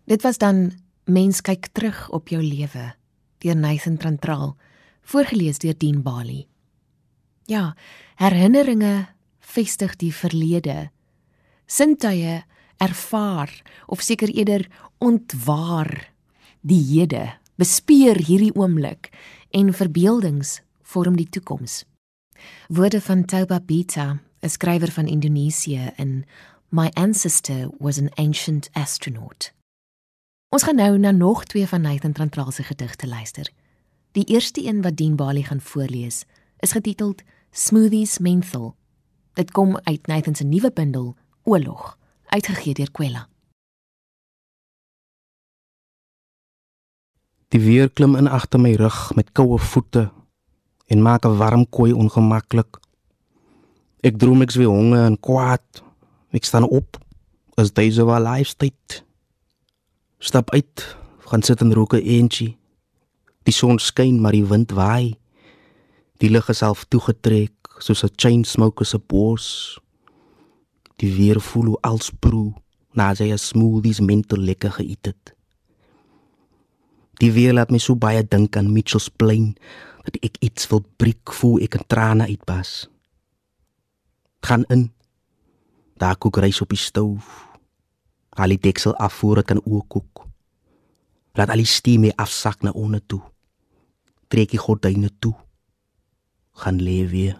Dit 0.05 0.23
was 0.23 0.38
dan 0.38 0.73
Mens 1.05 1.41
kyk 1.41 1.67
terug 1.73 2.09
op 2.11 2.29
jou 2.29 2.43
lewe 2.43 2.95
deur 3.43 3.57
Nathan 3.57 3.97
Trantraal 3.97 4.57
voorgeles 5.03 5.59
deur 5.59 5.75
Dean 5.79 6.03
Bali. 6.03 6.47
Ja, 7.51 7.75
herinneringe 8.15 9.09
vestig 9.41 9.97
die 9.99 10.12
verlede. 10.15 10.91
Sintuie 11.67 12.43
ervaar 12.83 13.51
of 13.87 14.03
seker 14.03 14.31
eerder 14.31 14.67
ontwaar 14.99 16.11
die 16.62 16.83
hede, 16.83 17.33
bespeer 17.59 18.19
hierdie 18.23 18.55
oomblik 18.55 19.11
en 19.51 19.75
verbeeldings 19.75 20.61
vorm 20.83 21.19
die 21.19 21.29
toekoms. 21.29 21.83
Woorde 22.69 23.01
van 23.01 23.25
Tauba 23.25 23.61
Bita, 23.61 24.19
'n 24.43 24.49
skrywer 24.49 24.91
van 24.91 25.07
Indonesië 25.07 25.93
in 25.97 26.25
My 26.71 26.91
ancestor 26.95 27.71
was 27.79 27.99
an 27.99 28.11
ancient 28.15 28.71
astronaut. 28.73 29.53
Ons 30.53 30.67
gaan 30.69 30.77
nou 30.77 30.99
na 31.01 31.11
nog 31.11 31.45
twee 31.45 31.67
van 31.67 31.81
Nathan 31.81 32.12
Trantraal 32.12 32.51
se 32.51 32.62
gedigte 32.62 33.09
luister. 33.09 33.49
Die 34.12 34.25
eerste 34.25 34.67
een 34.67 34.83
wat 34.83 34.97
Dean 34.97 35.17
Bali 35.17 35.45
gaan 35.45 35.61
voorlees, 35.61 36.25
is 36.59 36.73
getiteld 36.73 37.23
Smoothies 37.51 38.19
Menthol. 38.19 38.75
Dit 39.33 39.51
kom 39.51 39.79
uit 39.83 40.07
Nathan 40.07 40.35
se 40.35 40.45
nuwe 40.45 40.73
bundel 40.73 41.17
Oorlog, 41.43 41.99
uitgegee 42.25 42.75
deur 42.75 42.91
Kwela. 42.91 43.29
Die 47.49 47.61
weer 47.61 47.91
klim 47.91 48.17
in 48.17 48.29
agter 48.29 48.61
my 48.61 48.75
rug 48.75 49.15
met 49.15 49.33
koue 49.33 49.59
voete 49.59 50.11
en 50.87 51.03
maak 51.03 51.25
'n 51.25 51.37
warm 51.37 51.65
kooi 51.69 51.93
ongemaklik. 51.93 52.77
Ek 54.01 54.19
droom 54.19 54.43
ek 54.43 54.51
swie 54.51 54.69
honger 54.69 55.05
en 55.05 55.21
kwaad. 55.21 55.83
Ek 56.31 56.45
staan 56.45 56.69
op. 56.69 57.01
As 57.55 57.73
deze 57.73 58.05
wel 58.05 58.21
lifestyle 58.21 59.11
Stap 60.23 60.53
uit, 60.55 60.97
gaan 61.27 61.43
sit 61.43 61.61
en 61.61 61.75
rook 61.75 61.95
'n 61.95 62.07
eentjie. 62.07 62.57
Die 63.43 63.53
son 63.53 63.79
skyn, 63.79 64.21
maar 64.21 64.33
die 64.33 64.47
wind 64.47 64.71
waai. 64.71 65.19
Die 66.19 66.31
lug 66.31 66.49
is 66.49 66.61
half 66.61 66.85
toegetrek, 66.85 67.53
soos 67.79 68.05
'n 68.05 68.15
chain 68.17 68.45
smoker 68.45 68.87
se 68.87 68.99
bors. 68.99 69.79
Die 70.97 71.13
weer 71.15 71.41
voel 71.41 71.65
hoe 71.65 71.81
als 71.81 72.11
proe, 72.11 72.55
na 72.93 73.15
sy 73.15 73.33
'n 73.33 73.39
smoothies 73.39 74.01
mental 74.01 74.39
lekker 74.39 74.71
geëet 74.71 75.07
het. 75.07 75.35
Die 77.19 77.33
weer 77.33 77.53
laat 77.53 77.71
my 77.71 77.79
so 77.79 77.97
baie 77.97 78.29
dink 78.29 78.57
aan 78.57 78.73
Mitchells 78.73 79.09
Plain 79.09 79.57
dat 80.05 80.17
ek 80.23 80.37
iets 80.39 80.69
wil 80.69 80.85
breek 80.97 81.33
voel 81.33 81.59
ek 81.61 81.75
'n 81.75 81.87
trane 81.87 82.27
uitbas. 82.27 82.89
Gaan 84.41 84.65
in. 84.69 84.93
Daar 85.97 86.17
kook 86.17 86.37
rys 86.37 86.61
op 86.61 86.69
die 86.69 86.79
stoof. 86.79 87.52
Haal 88.37 88.55
die 88.55 88.61
deksel 88.61 88.97
af 88.97 89.12
voor 89.21 89.42
ek 89.42 89.51
kan 89.53 89.61
oorkook. 89.64 90.25
Laat 91.37 91.53
al 91.53 91.61
die 91.61 91.68
steam 91.68 92.09
afsak 92.16 92.62
na 92.62 92.71
onder 92.71 93.01
toe. 93.07 93.23
Trek 94.29 94.51
die 94.51 94.61
gordyne 94.61 95.11
toe. 95.18 95.35
Gaan 96.62 96.81
lê 96.81 97.03
weer. 97.09 97.37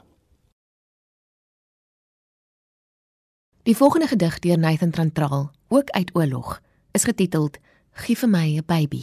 Die 3.63 3.77
volgende 3.77 4.09
gedig 4.11 4.39
deur 4.39 4.59
Nathan 4.59 4.91
Trantraal, 4.91 5.51
ook 5.69 5.91
uit 5.91 6.11
Oorlog, 6.15 6.61
is 6.91 7.05
getiteld 7.05 7.59
Gie 7.93 8.17
vir 8.17 8.29
my 8.29 8.59
'n 8.59 8.65
baby. 8.67 9.03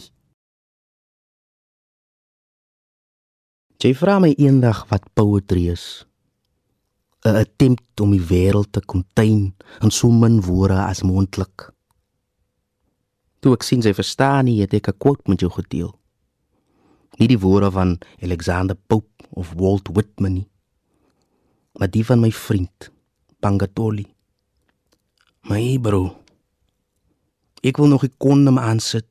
Jy 3.80 3.94
vra 3.94 4.18
my 4.18 4.34
eendag 4.36 4.84
wat 4.90 5.08
poetry 5.14 5.68
is. 5.70 6.06
'n 7.24 7.36
Attempt 7.36 8.00
om 8.00 8.10
die 8.10 8.26
wêreld 8.32 8.72
te 8.72 8.80
contain 8.84 9.54
in 9.80 9.90
so 9.90 10.10
min 10.10 10.40
woorde 10.42 10.76
as 10.84 11.02
moontlik. 11.02 11.72
Toe 13.40 13.54
ek 13.56 13.64
sien 13.64 13.80
sy 13.80 13.94
verstaan 13.96 14.44
nie, 14.44 14.60
het 14.60 14.74
ek 14.76 14.88
'n 14.88 14.98
quote 14.98 15.28
met 15.28 15.40
jou 15.40 15.50
gedeel. 15.50 15.92
Nie 17.18 17.28
die 17.28 17.40
woorde 17.40 17.70
van 17.70 17.98
Alexander 18.22 18.76
Pope 18.76 19.24
of 19.30 19.52
Walt 19.56 19.88
Whitman 19.88 20.32
nie, 20.32 20.48
maar 21.78 21.90
die 21.90 22.04
van 22.04 22.20
my 22.20 22.30
vriend 22.30 22.90
Pangatoli. 23.40 24.06
My 25.48 25.78
bro. 25.78 26.16
Ek 27.62 27.76
wil 27.76 27.88
nog 27.88 28.04
'n 28.04 28.14
kondom 28.18 28.58
aansit. 28.58 29.06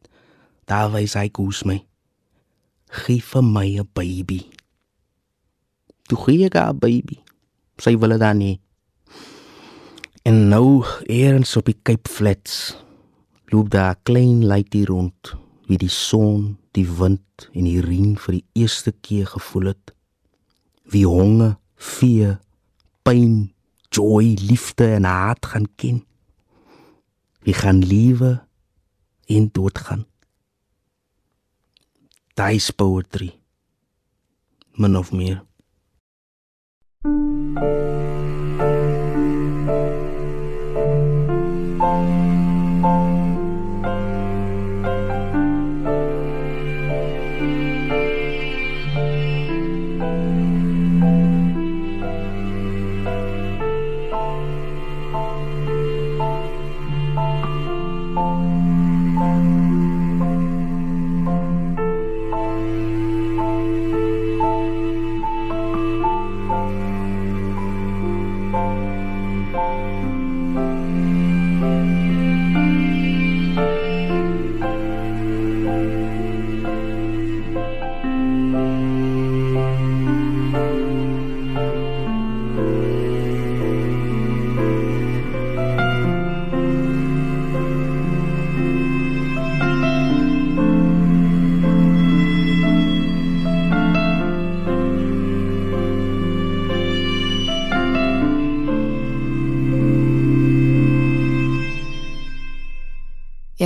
Daar 0.65 0.91
wys 0.91 1.13
hy 1.13 1.29
koes 1.29 1.63
my. 1.63 1.85
Gee 2.89 3.21
vir 3.21 3.43
my 3.43 3.79
'n 3.79 3.89
baby. 3.93 4.45
Toe 6.07 6.17
gee 6.17 6.45
ek 6.45 6.53
haar 6.53 6.75
baby. 6.75 7.17
Sy 7.77 7.97
wil 7.97 8.09
dit 8.09 8.19
dan 8.19 8.37
nie. 8.37 8.59
En 10.23 10.49
nou 10.49 10.85
eers 11.07 11.55
op 11.57 11.65
die 11.65 11.79
Cape 11.83 12.09
Flats 12.09 12.75
loop 13.51 13.69
daar 13.69 13.95
'n 13.95 14.03
klein 14.03 14.45
luitie 14.45 14.85
rond, 14.85 15.35
wie 15.67 15.77
die 15.77 15.89
son, 15.89 16.57
die 16.71 16.89
wind 16.97 17.49
en 17.53 17.63
die 17.63 17.81
reën 17.81 18.17
vir 18.17 18.33
die 18.33 18.45
eerste 18.53 18.91
keer 18.91 19.27
gevoel 19.27 19.65
het. 19.65 19.93
Wie 20.83 21.05
honger, 21.05 21.57
vee, 21.75 22.37
pyn, 23.01 23.53
joy, 23.89 24.37
liefde 24.49 24.93
en 24.93 25.03
haat 25.03 25.45
gaan 25.45 25.67
ken. 25.75 26.05
Wie 27.39 27.53
gaan 27.53 27.79
liewe 27.85 28.45
en 29.25 29.49
dood 29.51 29.77
gaan. 29.77 30.05
Daai 32.33 32.59
poetry. 32.75 33.39
Min 34.73 34.97
of 34.97 35.11
meer. 35.11 35.43
thank 37.01 37.59
you 37.59 38.18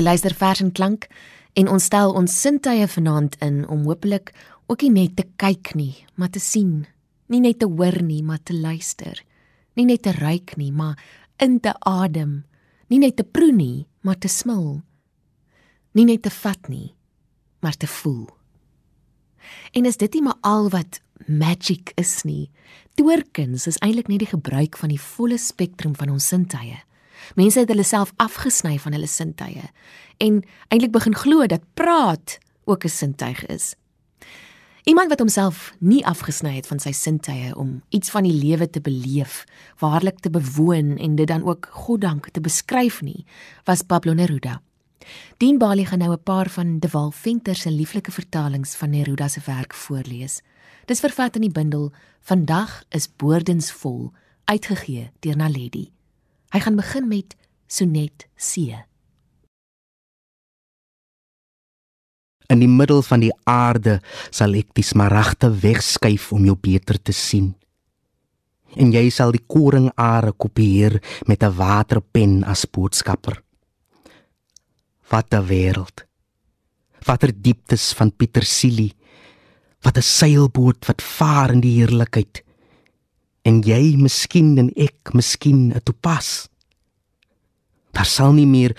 luister 0.03 0.33
vers 0.35 0.59
en 0.59 0.71
klank 0.71 1.07
en 1.59 1.69
ons 1.71 1.83
stel 1.83 2.11
ons 2.17 2.39
sintuie 2.41 2.87
vanaand 2.91 3.37
in 3.45 3.61
om 3.71 3.85
hopelik 3.87 4.33
ook 4.67 4.83
nie 4.83 4.91
net 4.91 5.15
te 5.15 5.25
kyk 5.39 5.73
nie, 5.79 5.93
maar 6.15 6.31
te 6.33 6.41
sien. 6.43 6.85
Nie 7.31 7.39
net 7.43 7.61
te 7.61 7.69
hoor 7.69 8.01
nie, 8.03 8.23
maar 8.23 8.41
te 8.43 8.55
luister. 8.55 9.19
Nie 9.77 9.85
net 9.87 10.03
te 10.03 10.11
ruik 10.11 10.55
nie, 10.59 10.71
maar 10.71 10.99
in 11.41 11.59
te 11.59 11.73
adem. 11.87 12.43
Nie 12.91 12.99
net 12.99 13.17
te 13.17 13.23
proe 13.23 13.51
nie, 13.55 13.85
maar 14.01 14.19
te 14.19 14.27
smil. 14.27 14.81
Nie 15.93 16.05
net 16.09 16.23
te 16.25 16.31
vat 16.33 16.69
nie, 16.69 16.93
maar 17.61 17.77
te 17.77 17.87
voel. 17.87 18.27
En 19.71 19.85
is 19.85 19.99
dit 19.99 20.13
nie 20.13 20.23
maar 20.25 20.39
al 20.41 20.69
wat 20.73 21.01
magic 21.27 21.93
is 21.99 22.23
nie? 22.27 22.49
Toorkuns 22.99 23.67
is 23.67 23.79
eintlik 23.79 24.09
net 24.11 24.23
die 24.23 24.31
gebruik 24.31 24.77
van 24.79 24.91
die 24.91 25.01
volle 25.01 25.39
spektrum 25.39 25.95
van 25.95 26.11
ons 26.15 26.27
sintuie. 26.27 26.81
Mense 27.35 27.59
het 27.59 27.67
hulle 27.67 27.83
self 27.83 28.13
afgesny 28.15 28.77
van 28.79 28.91
hulle 28.91 29.07
sintuie 29.07 29.69
en 30.17 30.43
eintlik 30.67 30.91
begin 30.91 31.15
glo 31.15 31.45
dat 31.45 31.65
praat 31.73 32.37
ook 32.65 32.83
'n 32.83 32.89
sintuig 32.89 33.45
is. 33.45 33.75
Iemand 34.83 35.09
wat 35.09 35.19
homself 35.19 35.73
nie 35.79 36.05
afgesny 36.05 36.55
het 36.55 36.67
van 36.67 36.79
sy 36.79 36.91
sintuie 36.91 37.55
om 37.55 37.81
iets 37.89 38.09
van 38.09 38.23
die 38.23 38.33
lewe 38.33 38.69
te 38.69 38.81
beleef, 38.81 39.45
waarlik 39.79 40.19
te 40.19 40.29
bewoon 40.29 40.97
en 40.97 41.15
dit 41.15 41.27
dan 41.27 41.43
ook 41.43 41.67
goddank 41.71 42.29
te 42.29 42.41
beskryf 42.41 43.01
nie, 43.01 43.25
was 43.63 43.81
Pablo 43.81 44.13
Neruda. 44.13 44.61
Dien 45.37 45.57
Bali 45.57 45.85
gaan 45.85 45.99
nou 45.99 46.11
'n 46.11 46.23
paar 46.23 46.49
van 46.49 46.79
De 46.79 46.87
Wal 46.87 47.11
Venter 47.11 47.55
se 47.55 47.71
lieflike 47.71 48.11
vertalings 48.11 48.75
van 48.75 48.89
Neruda 48.89 49.27
se 49.27 49.41
werk 49.45 49.73
voorlees. 49.73 50.41
Dis 50.85 50.99
vervat 50.99 51.35
in 51.35 51.41
die 51.41 51.51
bundel 51.51 51.91
Vandag 52.21 52.83
is 52.89 53.15
boordensvol, 53.15 54.11
uitgegee 54.45 55.11
deur 55.19 55.35
Naledi. 55.37 55.91
Hy 56.53 56.59
gaan 56.61 56.75
begin 56.77 57.07
met 57.09 57.33
Sonnet 57.65 58.27
C. 58.37 58.77
In 62.53 62.61
die 62.61 62.69
middel 62.69 63.01
van 63.01 63.23
die 63.23 63.31
aarde 63.49 63.95
sal 64.29 64.53
ek 64.59 64.69
die 64.77 64.85
smaragde 64.85 65.49
wegskuif 65.49 66.27
om 66.37 66.45
jou 66.45 66.53
beter 66.53 66.99
te 67.01 67.15
sien. 67.17 67.55
En 68.77 68.93
jy 68.93 69.07
sal 69.09 69.33
die 69.33 69.41
koringare 69.49 70.35
kopieer 70.37 70.99
met 71.25 71.41
'n 71.41 71.57
waterpen 71.57 72.43
as 72.45 72.69
boodskapper. 72.69 73.41
Wat 75.09 75.33
'n 75.33 75.47
wêreld. 75.49 76.05
Watter 77.07 77.33
dieptes 77.33 77.93
van 77.93 78.13
Pietersielie. 78.13 78.93
Wat 79.81 79.97
'n 79.97 80.05
seilboot 80.05 80.85
wat 80.85 81.01
vaar 81.01 81.49
in 81.49 81.61
die 81.61 81.81
heerlikheid 81.81 82.42
en 83.43 83.59
jy 83.63 83.95
miskien 83.99 84.55
en 84.61 84.71
ek 84.79 85.13
miskien 85.13 85.71
'n 85.75 85.83
toepas. 85.83 86.47
Daar 87.91 88.05
sal 88.05 88.33
nie 88.33 88.47
meer 88.47 88.75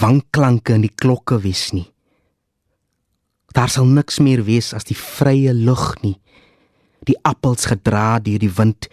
wanklanke 0.00 0.74
in 0.74 0.82
die 0.82 0.94
klokke 0.94 1.38
wees 1.40 1.72
nie. 1.72 1.92
Daar 3.54 3.68
sal 3.68 3.86
niks 3.86 4.18
meer 4.18 4.44
wees 4.44 4.74
as 4.74 4.84
die 4.84 4.96
vrye 4.96 5.52
lug 5.52 6.02
nie. 6.02 6.20
Die 7.04 7.16
appels 7.22 7.66
gedra 7.66 8.18
deur 8.18 8.38
die 8.38 8.56
wind, 8.56 8.88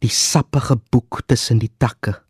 die 0.00 0.10
sappige 0.10 0.76
boek 0.90 1.22
tussen 1.26 1.58
die 1.58 1.72
takke. 1.78 2.22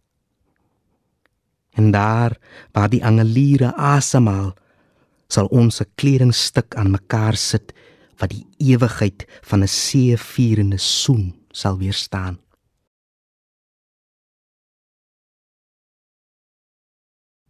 En 1.74 1.90
daar 1.90 2.38
waar 2.72 2.88
die 2.88 3.04
angeliere 3.04 3.74
asemhaal, 3.76 4.54
sal 5.28 5.46
ons 5.46 5.80
'n 5.80 5.90
kledingstuk 5.96 6.74
aan 6.74 6.90
mekaar 6.90 7.36
sit 7.36 7.72
wat 8.18 8.30
die 8.30 8.46
ewigheid 8.58 9.26
van 9.42 9.62
'n 9.62 9.68
seevierende 9.68 10.78
soen 10.78 11.43
sal 11.54 11.78
weerstaan. 11.78 12.40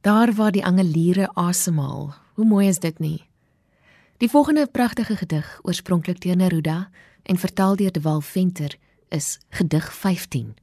Daar 0.00 0.32
waar 0.32 0.52
die 0.52 0.64
angeliere 0.64 1.30
asemhaal. 1.34 2.14
Hoe 2.34 2.44
mooi 2.44 2.68
is 2.68 2.78
dit 2.78 2.98
nie? 2.98 3.30
Die 4.16 4.28
volgende 4.30 4.66
pragtige 4.66 5.16
gedig, 5.16 5.58
oorspronklik 5.62 6.20
deur 6.20 6.36
Neruda 6.36 6.90
en 7.22 7.36
vertaal 7.36 7.76
deur 7.76 7.92
De 7.92 8.00
Wal 8.00 8.20
Venter, 8.20 8.76
is 9.08 9.38
gedig 9.48 9.94
15. 9.94 10.54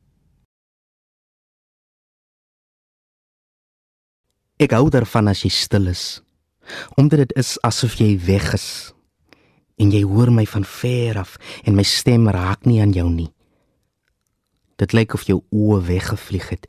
Ek 4.55 4.71
hou 4.71 4.89
daarvan 4.93 5.27
as 5.27 5.41
jy 5.41 5.49
stil 5.49 5.89
is, 5.89 6.21
omdat 6.95 7.25
dit 7.25 7.37
is 7.41 7.57
asof 7.65 7.97
jy 7.97 8.13
weg 8.21 8.53
is 8.53 8.93
en 9.77 9.91
jy 9.91 10.03
hoor 10.03 10.31
my 10.31 10.45
van 10.45 10.65
ver 10.65 11.19
af 11.21 11.37
en 11.63 11.75
my 11.75 11.83
stem 11.83 12.29
raak 12.29 12.65
nie 12.65 12.81
aan 12.81 12.91
jou 12.91 13.09
nie. 13.09 13.31
Dit 14.81 14.93
lyk 14.93 15.13
of 15.13 15.27
jou 15.29 15.41
oë 15.49 15.81
weggevlieg 15.85 16.49
het 16.49 16.67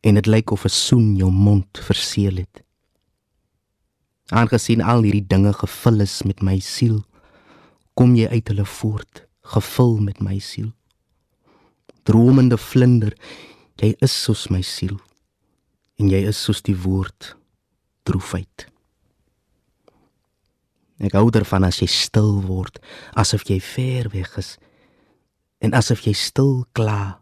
en 0.00 0.14
dit 0.14 0.26
lyk 0.26 0.50
of 0.50 0.64
'n 0.64 0.68
soen 0.68 1.16
jou 1.16 1.30
mond 1.30 1.78
verseël 1.78 2.36
het. 2.36 2.62
Aangesien 4.30 4.82
al 4.82 5.02
hierdie 5.02 5.26
dinge 5.26 5.52
gevul 5.52 6.00
is 6.00 6.22
met 6.22 6.42
my 6.42 6.58
siel, 6.58 7.04
kom 7.94 8.14
jy 8.14 8.28
uit 8.28 8.48
hulle 8.48 8.64
voort, 8.64 9.26
gevul 9.42 9.98
met 9.98 10.20
my 10.20 10.38
siel. 10.38 10.72
Dromende 12.02 12.58
vlinder, 12.58 13.16
jy 13.76 13.94
is 13.98 14.22
soos 14.22 14.48
my 14.48 14.62
siel 14.62 15.00
en 15.96 16.08
jy 16.08 16.22
is 16.28 16.42
soos 16.42 16.62
die 16.62 16.76
woord 16.76 17.36
droefheid. 18.02 18.69
Ek 21.00 21.14
hou 21.16 21.30
daarvan 21.32 21.64
as 21.64 21.80
jy 21.80 21.88
stil 21.88 22.42
word, 22.44 22.76
asof 23.16 23.46
jy 23.48 23.60
ver 23.60 24.10
weg 24.12 24.36
is 24.38 24.58
en 25.60 25.74
asof 25.76 26.06
jy 26.06 26.14
stil 26.16 26.64
kla, 26.72 27.20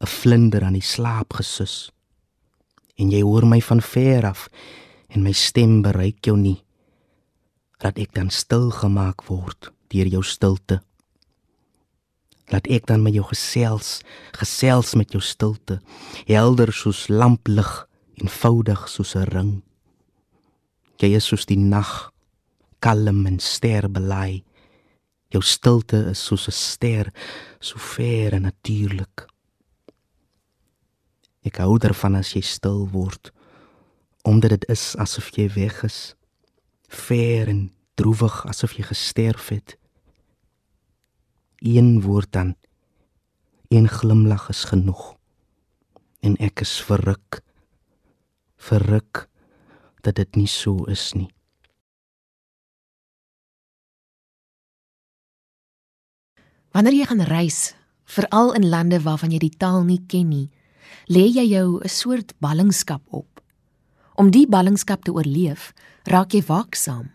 'n 0.00 0.06
vlinder 0.06 0.64
aan 0.64 0.78
die 0.78 0.90
slaap 0.94 1.34
gesus. 1.34 1.90
En 2.96 3.10
jy 3.10 3.22
hoor 3.22 3.46
my 3.46 3.60
van 3.60 3.82
ver 3.82 4.26
af 4.26 4.48
en 5.08 5.22
my 5.22 5.32
stem 5.32 5.82
bereik 5.82 6.24
jou 6.24 6.36
nie. 6.36 6.62
Dat 7.78 7.98
ek 7.98 8.14
dan 8.14 8.30
stil 8.30 8.70
gemaak 8.70 9.26
word 9.28 9.72
deur 9.88 10.06
jou 10.06 10.22
stilte. 10.22 10.82
Laat 12.50 12.66
ek 12.66 12.86
dan 12.86 13.02
met 13.02 13.14
jou 13.14 13.24
gesels, 13.24 14.02
gesels 14.32 14.94
met 14.94 15.12
jou 15.12 15.22
stilte, 15.22 15.80
helder 16.26 16.72
soos 16.72 17.08
lamplig, 17.08 17.86
eenvoudig 18.14 18.88
soos 18.88 19.14
'n 19.14 19.24
ring. 19.24 19.62
Jy 20.98 21.14
is 21.16 21.26
soos 21.26 21.46
die 21.46 21.58
nag, 21.58 22.12
kalm 22.80 23.26
en 23.26 23.38
sterbelei. 23.38 24.42
Jou 25.30 25.42
stilte 25.42 26.08
is 26.10 26.24
soos 26.24 26.48
'n 26.48 26.52
ster, 26.52 27.12
so 27.60 27.78
ver 27.78 28.32
en 28.32 28.42
natuurlik. 28.42 29.26
Ek 31.42 31.56
hou 31.56 31.78
daarvan 31.78 32.16
as 32.16 32.32
jy 32.34 32.40
stil 32.40 32.88
word, 32.88 33.32
omdat 34.24 34.50
dit 34.50 34.68
is 34.68 34.96
asof 34.96 35.30
jy 35.36 35.48
weg 35.54 35.84
is, 35.84 36.14
ver 36.88 37.48
en 37.48 37.70
droewig 37.94 38.46
asof 38.48 38.74
jy 38.78 38.84
gesterf 38.88 39.48
het 39.48 39.76
een 41.60 42.00
woord 42.00 42.32
dan 42.32 42.54
een 43.68 43.88
glimlag 43.88 44.48
is 44.48 44.64
genoeg 44.64 45.16
en 46.20 46.36
ek 46.40 46.64
is 46.64 46.72
verruk 46.88 47.42
verruk 48.56 49.26
dat 50.00 50.16
dit 50.16 50.40
nie 50.40 50.48
so 50.48 50.88
is 50.88 51.12
nie 51.14 51.28
Wanneer 56.70 56.94
jy 56.94 57.04
gaan 57.04 57.20
reis, 57.20 57.74
veral 58.04 58.54
in 58.54 58.68
lande 58.68 59.00
waarvan 59.02 59.30
jy 59.30 59.38
die 59.38 59.56
taal 59.56 59.84
nie 59.84 60.00
ken 60.06 60.28
nie, 60.28 60.50
lê 61.08 61.26
jy 61.26 61.46
jou 61.48 61.80
'n 61.82 61.88
soort 61.88 62.34
ballingskap 62.38 63.02
op. 63.10 63.40
Om 64.14 64.30
die 64.30 64.46
ballingskap 64.46 65.04
te 65.04 65.12
oorleef, 65.12 65.72
raak 66.04 66.32
jy 66.32 66.42
waaksaam. 66.42 67.10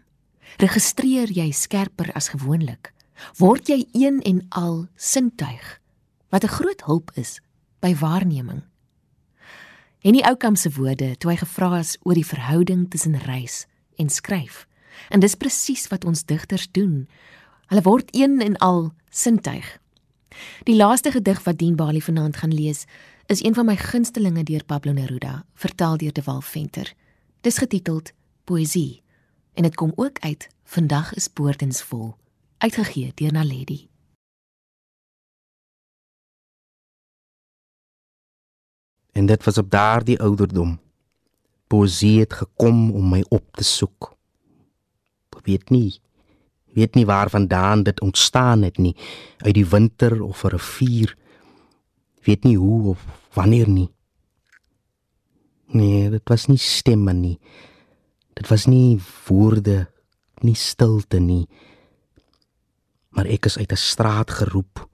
Registreer 0.57 1.31
jy 1.31 1.51
skerper 1.51 2.11
as 2.13 2.29
gewoonlik 2.29 2.95
word 3.39 3.69
jy 3.69 3.85
een 3.93 4.21
en 4.25 4.45
al 4.49 4.87
sintuig 4.95 5.79
wat 6.29 6.43
'n 6.43 6.55
groot 6.57 6.81
hulp 6.81 7.11
is 7.15 7.39
by 7.79 7.95
waarneming. 7.95 8.63
En 10.01 10.13
die 10.13 10.25
oukam 10.25 10.55
se 10.55 10.69
woorde 10.69 11.17
toe 11.17 11.31
hy 11.31 11.37
gevra 11.37 11.79
is 11.79 11.97
oor 12.01 12.13
die 12.13 12.25
verhouding 12.25 12.89
tussen 12.89 13.17
reis 13.17 13.65
en 13.95 14.09
skryf. 14.09 14.67
En 15.09 15.19
dis 15.19 15.35
presies 15.35 15.87
wat 15.87 16.05
ons 16.05 16.25
digters 16.25 16.71
doen. 16.71 17.07
Hulle 17.65 17.81
word 17.81 18.15
een 18.15 18.41
en 18.41 18.57
al 18.57 18.91
sintuig. 19.09 19.79
Die 20.63 20.75
laaste 20.75 21.11
gedig 21.11 21.43
wat 21.43 21.57
Dien 21.57 21.75
Bali 21.75 22.01
vanaand 22.01 22.37
gaan 22.37 22.53
lees, 22.53 22.85
is 23.25 23.43
een 23.43 23.53
van 23.53 23.65
my 23.65 23.75
gunstelinge 23.75 24.43
deur 24.43 24.63
Pablo 24.63 24.91
Neruda, 24.91 25.45
vertaal 25.53 25.97
deur 25.97 26.13
De 26.13 26.21
Wal 26.25 26.41
Venter. 26.41 26.93
Dis 27.41 27.57
getiteld 27.57 28.11
Poesie 28.43 29.01
en 29.53 29.63
dit 29.63 29.75
kom 29.75 29.91
ook 29.95 30.19
uit 30.19 30.49
Vandag 30.63 31.13
is 31.13 31.33
boordensvol 31.33 32.15
uitgegee 32.57 33.11
deur 33.13 33.31
Naledi. 33.31 33.87
En 39.11 39.25
dit 39.25 39.43
was 39.43 39.57
op 39.57 39.69
daardie 39.69 40.19
ouderdom. 40.19 40.79
Poesie 41.67 42.19
het 42.19 42.33
gekom 42.33 42.91
om 42.91 43.09
my 43.09 43.25
op 43.29 43.45
te 43.51 43.63
soek. 43.63 44.13
Ek 45.35 45.45
weet 45.45 45.69
nie, 45.69 45.99
weet 46.75 46.95
nie 46.95 47.05
waarvandaan 47.05 47.83
dit 47.83 48.01
ontstaan 48.01 48.61
het 48.67 48.77
nie, 48.77 48.95
uit 49.37 49.53
die 49.53 49.65
winter 49.65 50.21
of 50.21 50.43
'n 50.43 50.47
rivier. 50.47 51.17
Weet 52.23 52.43
nie 52.43 52.57
hoe 52.57 52.89
of 52.89 52.99
wanneer 53.33 53.69
nie. 53.69 53.89
Nee, 55.67 56.09
dit 56.09 56.29
was 56.29 56.45
nie 56.45 56.57
stemme 56.57 57.13
nie. 57.13 57.39
Dit 58.33 58.47
was 58.47 58.65
nie 58.65 58.99
woorde, 59.27 59.87
nie 60.41 60.55
stilte 60.55 61.19
nie 61.19 61.47
maar 63.15 63.29
ek 63.31 63.47
is 63.47 63.57
uit 63.57 63.71
'n 63.71 63.79
straat 63.79 64.31
geroep 64.31 64.89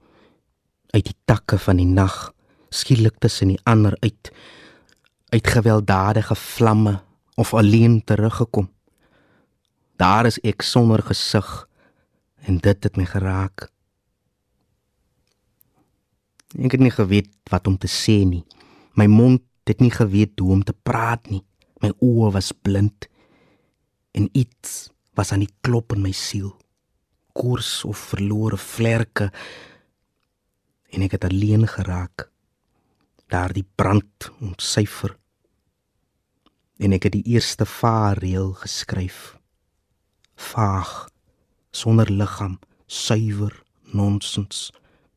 uit 0.94 1.04
die 1.04 1.18
takke 1.24 1.58
van 1.58 1.76
die 1.76 1.86
nag 1.86 2.32
skielik 2.70 3.18
tussen 3.18 3.48
die 3.48 3.60
ander 3.62 3.96
uit 4.00 4.32
uit 5.28 5.46
gewelddadige 5.46 6.34
vlamme 6.34 7.02
of 7.34 7.54
alleen 7.54 8.04
teruggekom 8.04 8.70
daar 9.96 10.26
is 10.26 10.38
ek 10.40 10.62
sonder 10.62 11.02
gesig 11.02 11.68
en 12.48 12.58
dit 12.58 12.84
het 12.84 12.98
my 12.98 13.06
geraak. 13.06 13.68
Ek 16.58 16.74
het 16.74 16.82
nie 16.82 16.92
geweet 16.92 17.30
wat 17.50 17.66
om 17.70 17.78
te 17.80 17.88
sê 17.88 18.22
nie. 18.28 18.42
My 18.98 19.06
mond 19.08 19.44
het 19.68 19.80
nie 19.80 19.92
geweet 19.94 20.38
hoe 20.42 20.52
om 20.58 20.64
te 20.66 20.74
praat 20.74 21.30
nie. 21.30 21.42
My 21.80 21.92
oë 22.02 22.32
was 22.34 22.52
blind 22.52 23.08
en 24.12 24.28
iets 24.36 24.90
was 25.16 25.32
aan 25.32 25.44
die 25.44 25.54
klop 25.64 25.94
in 25.96 26.02
my 26.04 26.12
siel. 26.12 26.52
Koers 27.32 27.84
of 27.88 27.96
verlore 28.12 28.58
vlerke. 28.60 29.30
En 30.92 31.04
ek 31.06 31.16
het 31.16 31.24
alleen 31.30 31.64
geraak. 31.68 32.28
Daardie 33.32 33.64
brand 33.64 34.28
ontsyfer. 34.44 35.16
En 36.76 36.92
ek 36.92 37.08
het 37.08 37.16
die 37.16 37.38
eerste 37.38 37.64
vaarreël 37.64 38.52
geskryf. 38.60 39.38
Vaag 40.36 41.06
sonder 41.72 42.10
liggaam 42.10 42.58
suiwer 42.86 43.54
nonsens 43.92 44.70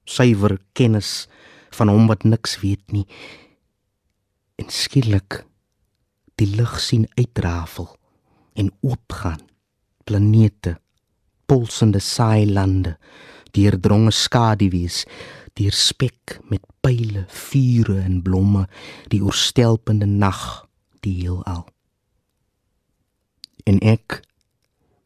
suiwer 0.05 0.57
kennis 0.73 1.27
van 1.75 1.91
hom 1.91 2.07
wat 2.11 2.23
niks 2.23 2.59
weet 2.63 2.95
nie 2.95 3.05
en 4.61 4.71
skielik 4.71 5.43
die 6.39 6.49
lig 6.55 6.79
sien 6.83 7.05
uitrafel 7.19 7.91
en 8.55 8.71
oopgaan 8.81 9.43
planete 10.07 10.77
pulsende 11.45 11.99
saailande, 11.99 12.95
deurdronge 13.55 14.11
skaduwees, 14.13 15.03
deur 15.55 15.75
spek 15.75 16.39
met 16.51 16.63
pile, 16.83 17.25
vure 17.49 17.99
en 18.01 18.19
blomme, 18.25 18.65
die 19.13 19.21
oorstelpende 19.23 20.07
nag, 20.09 20.65
die 21.05 21.15
heelal. 21.21 21.63
En 23.65 23.79
ek, 23.85 24.19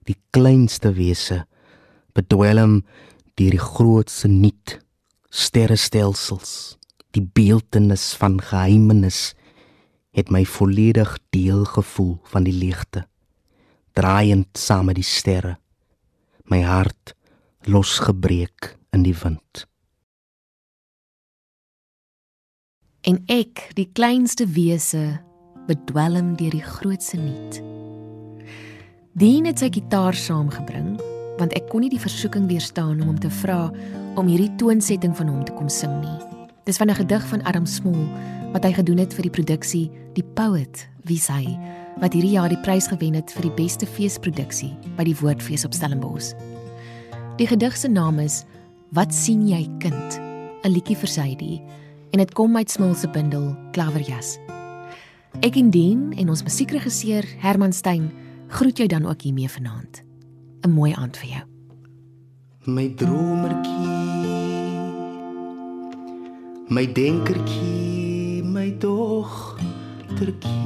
die 0.09 0.17
kleinste 0.35 0.95
wese, 0.97 1.43
bedwelm 2.17 2.81
deur 3.37 3.53
die 3.55 3.61
grootste 3.61 4.27
nuut, 4.27 4.79
sterrestelsels, 5.29 6.77
die 7.13 7.23
beeltenis 7.23 8.11
van 8.17 8.39
geheimenis 8.41 9.35
het 10.17 10.33
my 10.33 10.43
volledig 10.45 11.13
deel 11.33 11.63
gevoel 11.69 12.17
van 12.33 12.49
die 12.49 12.57
ligte 12.57 13.05
draaiend 13.99 14.57
saam 14.57 14.87
met 14.89 14.99
die 14.99 15.07
sterre 15.07 15.57
my 16.49 16.61
hart 16.65 17.13
losgebreek 17.69 18.73
in 18.95 19.03
die 19.05 19.13
wind. 19.21 19.65
En 23.05 23.19
ek, 23.29 23.67
die 23.77 23.85
kleinste 23.93 24.47
wese, 24.55 25.19
bedwelm 25.69 26.33
deur 26.39 26.55
die 26.57 26.65
grootse 26.65 27.19
nuut. 27.21 27.59
Dien 29.19 29.43
het 29.49 29.59
sy 29.59 29.67
gitaar 29.75 30.15
saamgebring, 30.15 30.93
want 31.41 31.51
ek 31.57 31.65
kon 31.67 31.83
nie 31.83 31.89
die 31.91 31.99
versoeking 31.99 32.45
weerstaan 32.47 33.01
om 33.01 33.09
hom 33.09 33.17
te 33.19 33.27
vra 33.41 33.65
om 34.15 34.29
hierdie 34.31 34.53
toonsetting 34.61 35.11
van 35.17 35.27
hom 35.27 35.41
te 35.43 35.51
kom 35.57 35.67
sing 35.67 35.91
nie. 35.99 36.19
Dis 36.63 36.79
van 36.79 36.87
'n 36.87 36.95
gedig 36.95 37.25
van 37.27 37.43
Adam 37.43 37.65
Small 37.65 38.07
wat 38.53 38.63
hy 38.63 38.71
gedoen 38.71 38.97
het 38.97 39.13
vir 39.13 39.23
die 39.23 39.35
produksie 39.35 39.91
Die 40.15 40.23
Poet, 40.23 40.87
wie 41.03 41.19
sy 41.19 41.59
wat 41.99 42.13
hierdie 42.13 42.31
jaar 42.31 42.47
die 42.47 42.61
prys 42.63 42.87
gewen 42.87 43.13
het 43.13 43.31
vir 43.31 43.41
die 43.41 43.63
beste 43.63 43.85
feesproduksie 43.85 44.71
by 44.95 45.03
die 45.03 45.15
Woordfees 45.15 45.65
op 45.65 45.73
Stellenbosch. 45.73 46.33
Die 47.37 47.47
gedig 47.47 47.77
se 47.77 47.89
naam 47.89 48.19
is 48.19 48.45
Wat 48.91 49.13
sien 49.13 49.47
jy 49.47 49.67
kind? 49.79 50.19
'n 50.63 50.71
liedjie 50.71 50.95
vir 50.95 51.07
Sadie 51.07 51.61
en 52.11 52.19
dit 52.19 52.33
kom 52.33 52.55
uit 52.55 52.71
Smil 52.71 52.95
se 52.95 53.07
bundel 53.07 53.55
Klaverjas. 53.73 54.39
Ek 55.41 55.55
indien 55.55 56.13
en 56.17 56.29
ons 56.29 56.43
musiekregisseur 56.43 57.25
Herman 57.39 57.73
Stein 57.73 58.11
groet 58.49 58.77
jou 58.77 58.87
dan 58.89 59.05
ook 59.05 59.21
hiermee 59.21 59.49
vanaand. 59.49 60.03
'n 60.61 60.69
Mooi 60.69 60.93
aand 60.93 61.17
vir 61.17 61.29
jou. 61.29 61.43
My 62.65 62.93
dromertjie. 62.95 63.97
My 66.69 66.85
denkertjie, 66.93 68.43
my 68.43 68.77
dogtertjie 68.77 70.59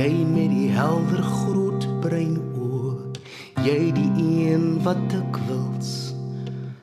jy 0.00 0.24
met 0.24 0.48
die 0.48 0.68
helder 0.72 1.20
groot 1.22 1.84
brein 2.00 2.38
oë 2.56 3.64
jy 3.66 3.90
die 3.96 4.12
een 4.24 4.78
wat 4.86 5.16
ek 5.18 5.40
wils 5.48 5.90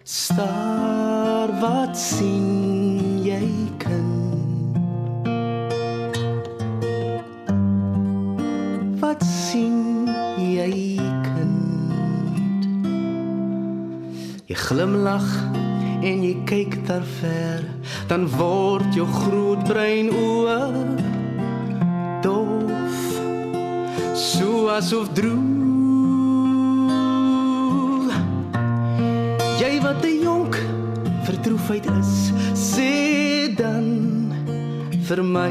staar 0.03 1.53
wat 1.63 1.97
sien 1.97 3.16
jy 14.47 14.55
glimlag 14.55 15.27
en 16.01 16.23
jy 16.23 16.33
kyk 16.47 16.79
daar 16.87 17.05
ver 17.19 17.65
dan 18.07 18.27
word 18.37 18.95
jou 18.95 19.07
groot 19.21 19.63
brein 19.67 20.11
oë 20.13 20.59
asof 24.77 25.09
droef 25.13 25.57
feit 31.67 31.85
is, 31.99 32.11
sê 32.55 33.51
dan 33.57 33.87
vir 35.07 35.21
my. 35.23 35.49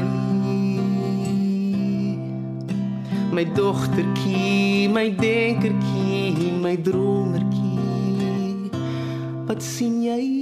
My 3.35 3.45
dogtertjie, 3.53 4.87
my 4.89 5.11
denkertjie, 5.19 6.55
my 6.63 6.73
dromertjie. 6.81 7.46
Wat 9.57 9.65
sien 9.65 10.03
jy? 10.05 10.36